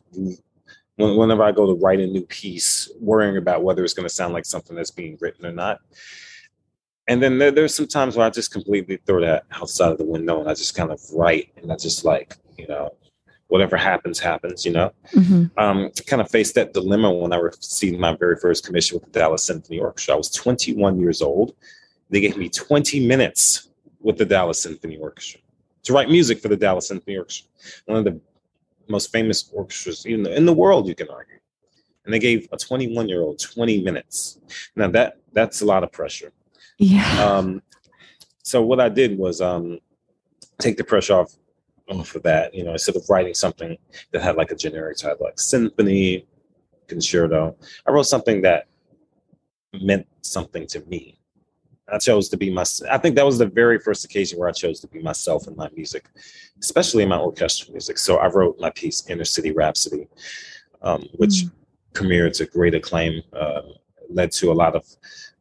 [1.12, 4.34] whenever I go to write a new piece, worrying about whether it's going to sound
[4.34, 5.80] like something that's being written or not.
[7.08, 10.06] And then there, there's some times where I just completely throw that outside of the
[10.06, 12.96] window and I just kind of write and I just like, you know,
[13.48, 14.92] whatever happens, happens, you know?
[15.14, 15.52] Mhm.
[15.58, 19.20] um, kind of faced that dilemma when I received my very first commission with the
[19.20, 20.14] Dallas Symphony Orchestra.
[20.14, 21.56] I was 21 years old.
[22.10, 25.42] They gave me 20 minutes with the Dallas Symphony Orchestra
[25.84, 27.50] to write music for the Dallas Symphony Orchestra,
[27.86, 28.20] one of the
[28.94, 31.40] most famous orchestras in the, in the world, you can argue.
[32.06, 34.40] And they gave a 21 year old 20 minutes.
[34.76, 36.32] Now that that's a lot of pressure.
[36.78, 37.10] Yeah.
[37.24, 37.62] Um,
[38.44, 39.80] so what I did was um,
[40.60, 41.34] take the pressure off
[41.90, 42.54] off of that.
[42.54, 43.78] You know, instead of writing something
[44.12, 46.26] that had like a generic title like symphony,
[46.88, 47.56] concerto,
[47.88, 48.68] I wrote something that
[49.82, 51.18] meant something to me.
[51.92, 52.64] I chose to be my.
[52.90, 55.56] I think that was the very first occasion where I chose to be myself in
[55.56, 56.10] my music,
[56.60, 57.98] especially in my orchestral music.
[57.98, 60.08] So I wrote my piece "Inner City Rhapsody,"
[60.82, 61.46] um, which
[61.94, 63.62] premiered to great acclaim, uh,
[64.10, 64.86] led to a lot of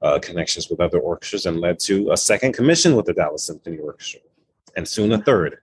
[0.03, 3.79] uh, connections with other orchestras, and led to a second commission with the Dallas Symphony
[3.79, 4.21] Orchestra,
[4.77, 5.59] and soon a third.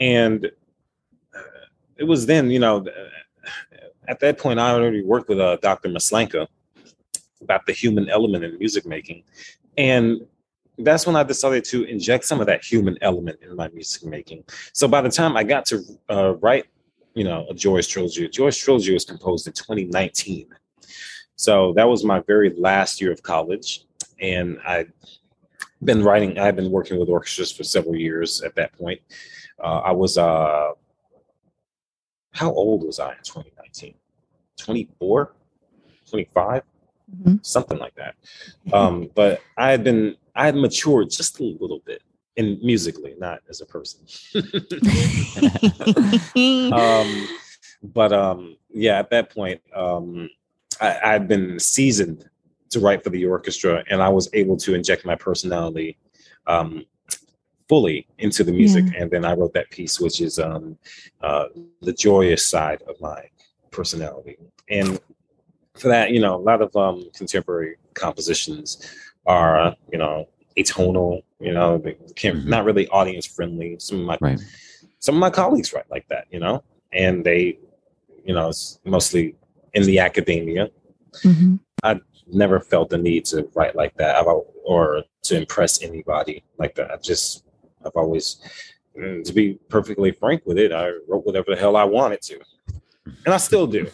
[0.00, 0.46] And
[1.36, 1.40] uh,
[1.96, 2.84] it was then, you know,
[4.08, 5.88] at that point, I already worked with uh, Dr.
[5.88, 6.46] Maslanka
[7.40, 9.22] about the human element in music making.
[9.76, 10.26] And
[10.78, 14.44] that's when I decided to inject some of that human element in my music making.
[14.72, 16.66] So by the time I got to uh, write,
[17.14, 20.48] you know, a Joyous Trilogy, Joyous Trilogy was composed in 2019.
[21.36, 23.84] So that was my very last year of college.
[24.20, 24.92] And I'd
[25.82, 29.00] been writing, I've been working with orchestras for several years at that point.
[29.62, 30.72] Uh, I was, uh,
[32.32, 33.94] how old was I in 2019?
[34.56, 35.32] 24,
[36.08, 36.62] 25?
[37.14, 37.44] Mhm.
[37.44, 38.14] something like that.
[38.72, 42.02] Um, but I had been, I had matured just a little bit
[42.36, 44.00] in musically, not as a person.
[46.72, 47.28] um,
[47.82, 50.28] but um, yeah, at that point, um,
[50.80, 52.28] I, I'd been seasoned
[52.70, 55.96] to write for the orchestra, and I was able to inject my personality
[56.46, 56.84] um,
[57.68, 58.86] fully into the music.
[58.96, 60.76] And then I wrote that piece, which is um,
[61.22, 61.46] uh,
[61.82, 63.22] the joyous side of my
[63.70, 64.36] personality.
[64.68, 64.98] And
[65.76, 68.94] for that, you know, a lot of um, contemporary compositions
[69.26, 71.22] are, you know, atonal.
[71.40, 73.76] You know, they can't not really audience friendly.
[73.78, 74.40] Some of my Right.
[74.98, 76.62] some of my colleagues write like that, you know,
[76.92, 77.58] and they,
[78.24, 79.36] you know, it's mostly
[79.74, 80.70] in the academia.
[81.22, 81.60] Mhm.
[82.26, 84.26] Never felt the need to write like that I've,
[84.64, 86.90] or to impress anybody like that.
[86.90, 87.44] I just,
[87.84, 88.38] I've always,
[88.98, 92.40] mm, to be perfectly frank with it, I wrote whatever the hell I wanted to,
[93.26, 93.90] and I still do.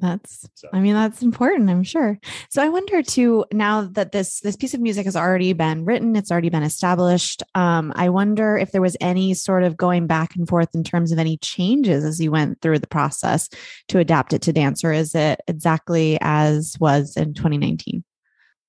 [0.00, 0.68] That's So.
[0.72, 2.18] I mean that's important, I'm sure.
[2.50, 6.16] So I wonder too now that this this piece of music has already been written,
[6.16, 7.42] it's already been established.
[7.54, 11.12] Um I wonder if there was any sort of going back and forth in terms
[11.12, 13.48] of any changes as you went through the process
[13.88, 18.04] to adapt it to dance or is it exactly as was in 2019?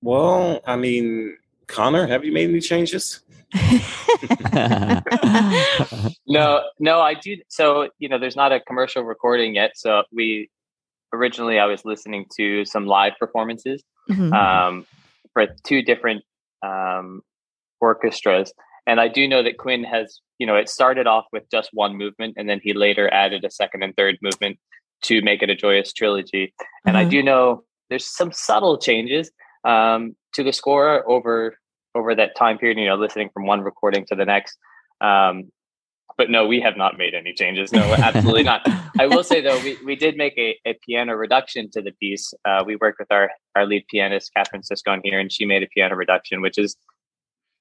[0.02, 3.22] Well, I mean, Connor, have you made any changes?
[6.28, 7.38] no, no, I do.
[7.48, 9.72] So, you know, there's not a commercial recording yet.
[9.76, 10.50] So we
[11.14, 14.34] originally I was listening to some live performances Mhm.
[14.34, 14.86] um,
[15.34, 16.24] for two different
[16.64, 17.22] um,
[17.82, 18.54] orchestras.
[18.86, 21.96] And I do know that Quinn has, you know, it started off with just one
[21.98, 24.58] movement and then he later added a second and third movement
[25.04, 26.54] to make it a joyous trilogy.
[26.86, 27.10] And I Uh-huh.
[27.12, 29.32] do know there's some subtle changes
[29.64, 31.58] um, to the score over
[31.96, 34.58] over that time period, you know, listening from one recording to the next.
[35.02, 35.52] Um,
[36.18, 37.72] but no, we have not made any changes.
[37.72, 38.68] No, absolutely not.
[39.00, 42.34] I will say though, we, we did make a, a piano reduction to the piece.
[42.44, 45.68] Uh, we worked with our our lead pianist Catherine Siscon here, and she made a
[45.68, 46.76] piano reduction, which is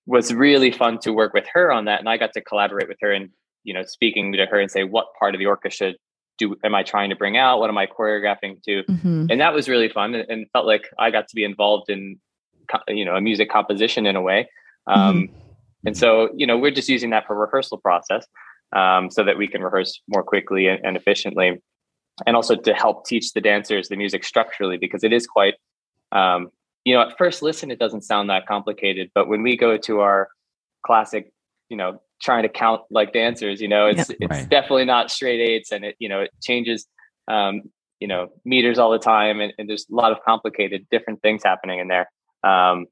[0.07, 2.01] was really fun to work with her on that.
[2.01, 3.31] And I got to collaborate with her and
[3.65, 5.93] you know speaking to her and say what part of the orchestra
[6.39, 7.61] do am I trying to bring out?
[7.61, 8.85] What am I choreographing to?
[8.85, 9.27] Mm-hmm.
[9.31, 12.19] And that was really fun, and, and, felt like I got to be involved in
[12.89, 14.49] you know a music composition in a way.
[14.87, 15.37] Um, mm-hmm.
[15.87, 18.27] And so you know we're just using that for rehearsal process
[18.75, 21.61] um, so that we can rehearse more quickly and, and, efficiently,
[22.27, 25.55] and also to help teach the dancers the music structurally because it is quite
[26.12, 26.49] um,
[26.85, 30.01] you know at first listen it doesn't sound that complicated, but when we go to
[30.01, 30.29] our
[30.85, 31.33] classic
[31.69, 34.49] you know trying to count like dancers you know it's it's right.
[34.49, 36.87] definitely not straight eights and it you know it changes
[37.29, 37.62] um
[38.01, 41.43] you know meters all the time and, and there's a lot of complicated different things
[41.45, 42.11] happening in there.
[42.45, 42.87] Um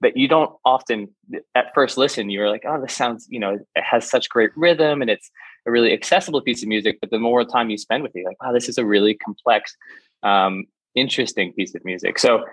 [0.00, 1.08] but you don't often
[1.54, 5.00] at first listen you're like oh this sounds you know it has such great rhythm
[5.00, 5.30] and it's
[5.66, 8.40] a really accessible piece of music but the more time you spend with it like
[8.42, 9.76] wow this is a really complex
[10.22, 10.64] um
[10.96, 12.18] interesting piece of music.
[12.18, 12.44] So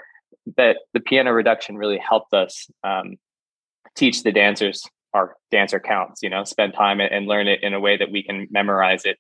[0.58, 3.16] that the piano reduction really helped us um,
[3.96, 7.80] teach the dancers our dancer counts you know spend time and learn it in a
[7.80, 9.20] way that we can memorize it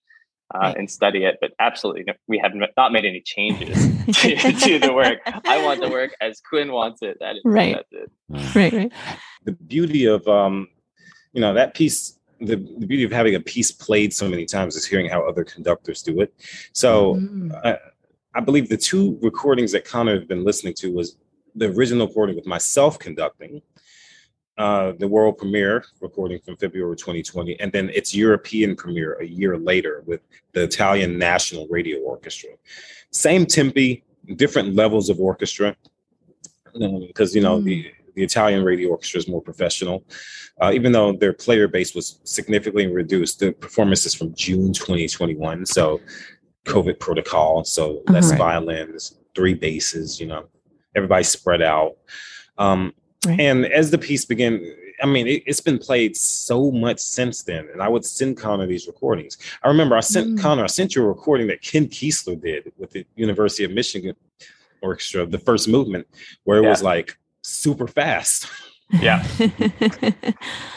[0.53, 0.77] uh, right.
[0.77, 3.75] and study it but absolutely we have not made any changes
[4.21, 7.85] to, to, the work i want the work as quinn wants it that is right
[7.91, 8.11] it.
[8.55, 8.91] right right
[9.45, 10.67] the beauty of um
[11.33, 14.75] you know that piece the, the beauty of having a piece played so many times
[14.75, 16.33] is hearing how other conductors do it
[16.73, 17.53] so mm.
[17.65, 17.77] I,
[18.35, 21.17] I believe the two recordings that connor had been listening to was
[21.55, 23.61] the original recording with myself conducting
[24.57, 29.57] uh, the world premiere recording from February 2020, and then its European premiere a year
[29.57, 30.21] later with
[30.53, 32.51] the Italian National Radio Orchestra.
[33.11, 34.03] Same tempi,
[34.35, 35.75] different levels of orchestra,
[36.73, 37.63] because um, you know mm.
[37.63, 40.05] the the Italian radio orchestra is more professional.
[40.61, 45.65] Uh, even though their player base was significantly reduced, the performance is from June 2021,
[45.65, 45.99] so
[46.65, 48.37] COVID protocol, so less uh-huh.
[48.37, 50.45] violins, three basses, you know,
[50.95, 51.95] everybody spread out.
[52.57, 52.93] Um,
[53.25, 53.39] Right.
[53.39, 54.61] And as the piece began,
[55.01, 57.67] I mean, it, has been played so much since then.
[57.71, 59.37] And I would send Connor these recordings.
[59.63, 60.41] I remember I sent mm.
[60.41, 64.15] Connor, I sent you a recording that Ken Kiesler did with the University of Michigan
[64.81, 66.07] Orchestra, of the first movement,
[66.43, 66.69] where it yeah.
[66.69, 68.47] was like super fast.
[69.01, 69.25] Yeah.
[69.39, 69.51] and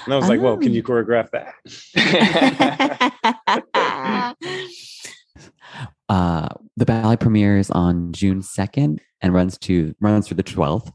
[0.07, 0.29] I was oh.
[0.29, 0.89] like, well, can you oh.
[0.89, 1.53] choreograph that?
[6.09, 10.91] uh, the ballet premieres on June 2nd and runs to runs through the 12th.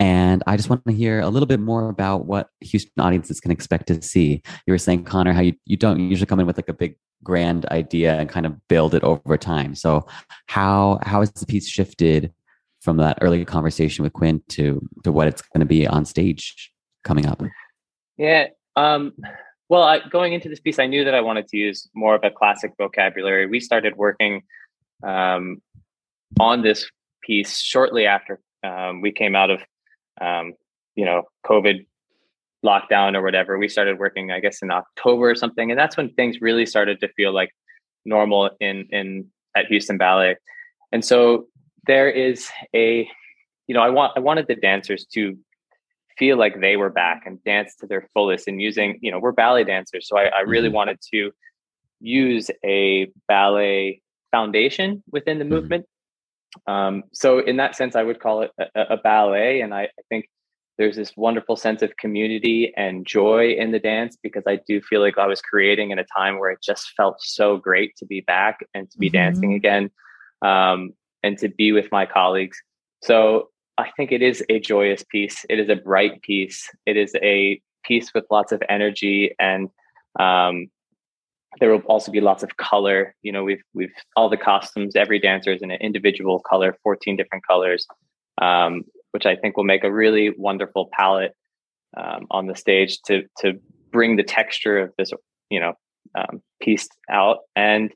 [0.00, 3.50] And I just want to hear a little bit more about what Houston audiences can
[3.50, 4.42] expect to see.
[4.66, 6.96] You were saying, Connor, how you, you don't usually come in with like a big
[7.22, 9.74] grand idea and kind of build it over time.
[9.74, 10.06] So
[10.46, 12.32] how how has the piece shifted
[12.82, 16.72] from that early conversation with Quinn to to what it's going to be on stage
[17.02, 17.42] coming up?
[18.16, 18.48] Yeah.
[18.76, 19.12] Um,
[19.68, 22.22] well, I, going into this piece, I knew that I wanted to use more of
[22.22, 23.46] a classic vocabulary.
[23.46, 24.42] We started working
[25.02, 25.62] um,
[26.38, 26.88] on this
[27.22, 29.60] piece shortly after um, we came out of
[30.20, 30.54] um,
[30.94, 31.86] you know, COVID
[32.64, 36.10] lockdown or whatever, we started working, I guess, in October or something, and that's when
[36.14, 37.50] things really started to feel like
[38.04, 40.36] normal in in at Houston Ballet.
[40.92, 41.46] And so
[41.86, 43.08] there is a,
[43.66, 45.36] you know, I want I wanted the dancers to
[46.18, 49.32] feel like they were back and dance to their fullest and using, you know, we're
[49.32, 50.76] ballet dancers, so I, I really mm-hmm.
[50.76, 51.32] wanted to
[52.00, 55.54] use a ballet foundation within the mm-hmm.
[55.54, 55.86] movement
[56.66, 60.02] um, so in that sense, I would call it a, a ballet, and I, I,
[60.08, 60.28] think
[60.78, 65.00] there's this wonderful sense of community and joy in the dance because I do feel
[65.00, 68.22] like I was creating in a time where it just felt so great to be
[68.22, 69.14] back and to be mm-hmm.
[69.14, 69.90] dancing again,
[70.42, 70.92] um,
[71.22, 72.60] and to be with my colleagues.
[73.02, 75.44] So I think it is a joyous piece.
[75.48, 76.70] It is a bright piece.
[76.86, 79.68] It is a piece with lots of energy and
[80.18, 80.68] um,
[81.60, 83.14] there will also be lots of color.
[83.22, 84.96] You know, we've we've all the costumes.
[84.96, 87.86] Every dancer is in an individual color, fourteen different colors,
[88.40, 91.34] um, which I think will make a really wonderful palette
[91.96, 93.54] um, on the stage to to
[93.92, 95.12] bring the texture of this,
[95.50, 95.74] you know,
[96.14, 97.38] um, piece out.
[97.54, 97.92] And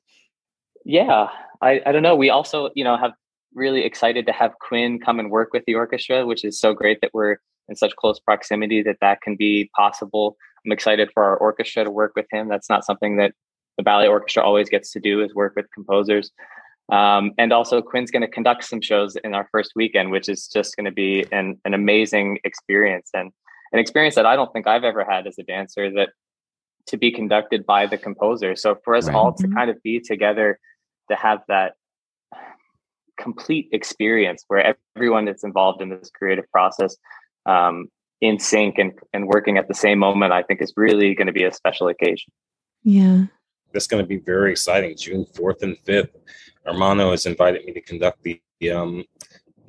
[0.85, 1.29] yeah,
[1.61, 2.17] I I don't know.
[2.17, 3.13] We also you know have
[3.55, 7.01] really excited to have Quinn come and work with the orchestra, which is so great
[7.01, 7.37] that we're
[7.69, 10.37] in such close proximity that that can be possible.
[10.65, 12.49] I'm excited for our orchestra to work with him.
[12.49, 13.33] That's not something that
[13.79, 16.31] the ballet orchestra always gets to do is work with composers.
[16.91, 20.49] Um, and also, Quinn's going to conduct some shows in our first weekend, which is
[20.49, 23.31] just going to be an, an amazing experience and
[23.72, 26.11] an experience that I don't think I've ever had as a dancer that
[26.87, 28.57] to be conducted by the composer.
[28.57, 29.14] So for us right.
[29.14, 30.59] all to kind of be together
[31.11, 31.74] to have that
[33.20, 36.97] complete experience where everyone that's involved in this creative process
[37.45, 37.89] um,
[38.20, 41.33] in sync and, and working at the same moment, I think is really going to
[41.33, 42.33] be a special occasion.
[42.83, 43.26] Yeah.
[43.73, 44.97] That's going to be very exciting.
[44.97, 46.11] June 4th and 5th.
[46.66, 48.41] Ermanno has invited me to conduct the
[48.71, 49.05] um,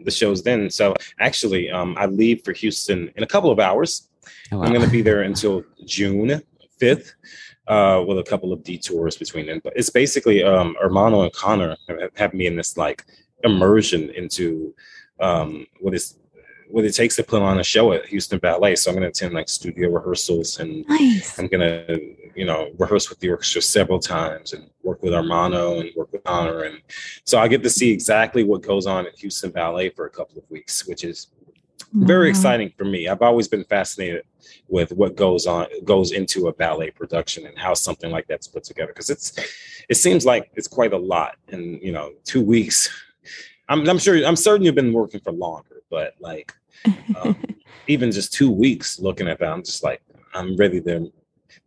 [0.03, 0.69] the shows then.
[0.69, 4.09] So actually, um, I leave for Houston in a couple of hours.
[4.51, 4.63] Oh, wow.
[4.63, 6.41] I'm going to be there until June
[6.81, 7.13] 5th.
[7.67, 11.77] Uh, with a couple of detours between them, but it's basically um, Ermanno and Connor
[11.87, 13.05] have, have me in this like
[13.43, 14.73] immersion into
[15.19, 16.17] um, what is
[16.69, 18.75] what it takes to put on a show at Houston Ballet.
[18.75, 21.37] So I'm going to attend like studio rehearsals and nice.
[21.39, 25.81] I'm going to, you know, rehearse with the orchestra several times and work with Ermanno
[25.81, 26.63] and work with Connor.
[26.63, 26.81] And
[27.25, 30.37] so I get to see exactly what goes on at Houston Ballet for a couple
[30.37, 31.27] of weeks, which is
[31.91, 33.09] very exciting for me.
[33.09, 34.23] I've always been fascinated
[34.69, 38.63] with what goes on goes into a ballet production and how something like that's put
[38.63, 39.33] together because it's
[39.89, 42.89] it seems like it's quite a lot in you know two weeks.
[43.67, 46.53] I'm, I'm sure I'm certain you've been working for longer, but like
[47.19, 47.35] um,
[47.87, 50.01] even just two weeks looking at that, I'm just like,
[50.33, 51.11] I'm ready to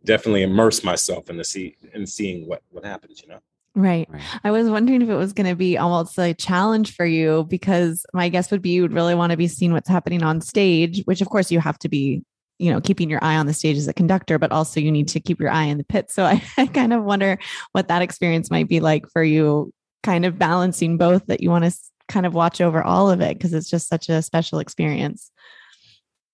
[0.03, 3.21] definitely immerse myself in the see in seeing what what happens.
[3.21, 3.39] You know.
[3.75, 4.07] Right.
[4.09, 4.21] right.
[4.43, 8.05] I was wondering if it was going to be almost a challenge for you because
[8.13, 11.01] my guess would be you would really want to be seeing what's happening on stage,
[11.05, 12.23] which of course you have to be,
[12.59, 15.07] you know, keeping your eye on the stage as a conductor, but also you need
[15.07, 16.11] to keep your eye in the pit.
[16.11, 17.39] So I, I kind of wonder
[17.71, 19.73] what that experience might be like for you,
[20.03, 21.75] kind of balancing both that you want to
[22.07, 25.31] kind of watch over all of it because it's just such a special experience.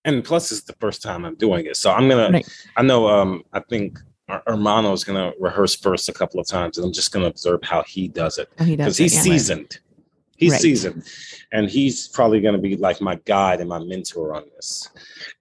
[0.06, 2.30] And plus, it's the first time I'm doing it, so I'm gonna.
[2.32, 2.66] Right.
[2.78, 3.08] I know.
[3.08, 7.12] Um, I think Ermanno is gonna rehearse first a couple of times, and I'm just
[7.12, 9.80] gonna observe how he does it because he's yeah, seasoned.
[9.82, 10.06] Right.
[10.38, 10.62] He's right.
[10.62, 11.04] seasoned,
[11.52, 14.90] and he's probably gonna be like my guide and my mentor on this.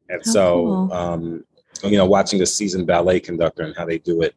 [0.09, 0.93] And oh, so, cool.
[0.93, 1.45] um,
[1.85, 4.35] you know, watching a seasoned ballet conductor and how they do it,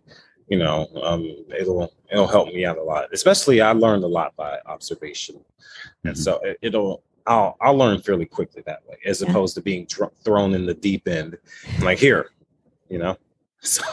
[0.50, 1.24] you know, um,
[1.58, 3.08] it'll it'll help me out a lot.
[3.14, 6.10] Especially, I learned a lot by observation, mm-hmm.
[6.10, 9.86] and so it, will I'll I'll learn fairly quickly that way, as opposed to being
[9.86, 11.38] dr- thrown in the deep end.
[11.82, 12.30] like here,
[12.90, 13.18] you know.
[13.64, 13.84] So,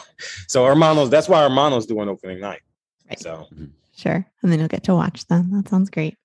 [0.46, 2.62] so Ermanno's that's why Ermanno's doing opening night.
[3.06, 3.20] Right.
[3.20, 3.66] So mm-hmm.
[3.94, 5.50] sure, and then you'll get to watch them.
[5.50, 6.16] That sounds great.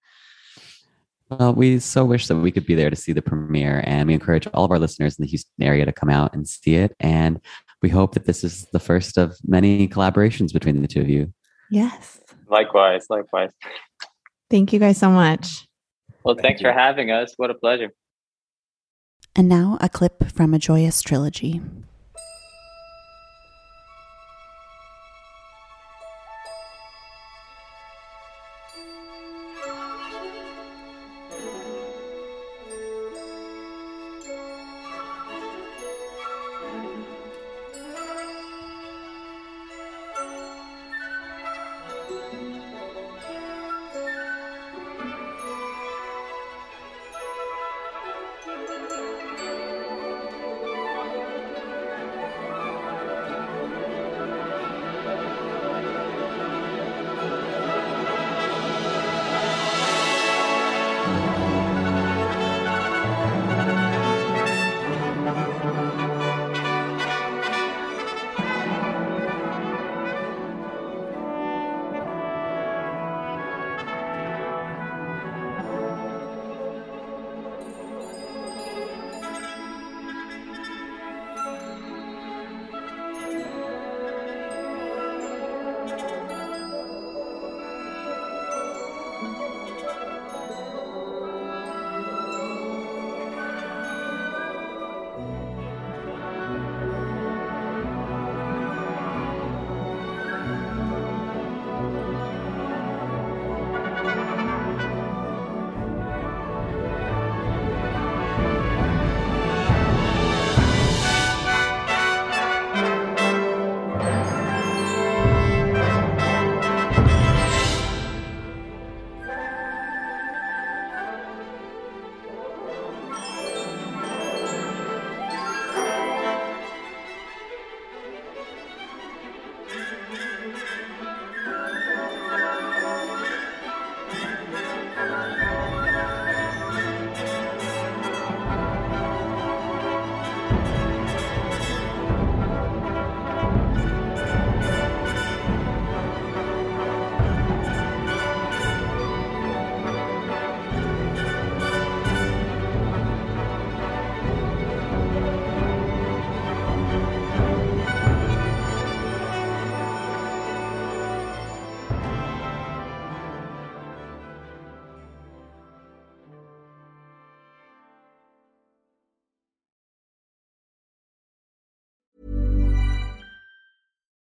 [1.30, 4.14] Well, we so wish that we could be there to see the premiere, and we
[4.14, 6.95] encourage all of our listeners in the Houston area to come out and see it.
[7.01, 7.41] And
[7.82, 11.34] we hope that this is the first of many collaborations between the two of you.
[11.70, 12.22] Yes.
[12.47, 13.08] Likewise.
[13.10, 13.51] Likewise.
[14.49, 15.68] Thank you guys so much.
[16.24, 17.34] Well, thanks for having us.
[17.38, 17.91] What a pleasure.
[19.36, 21.61] And now a clip from a joyous trilogy.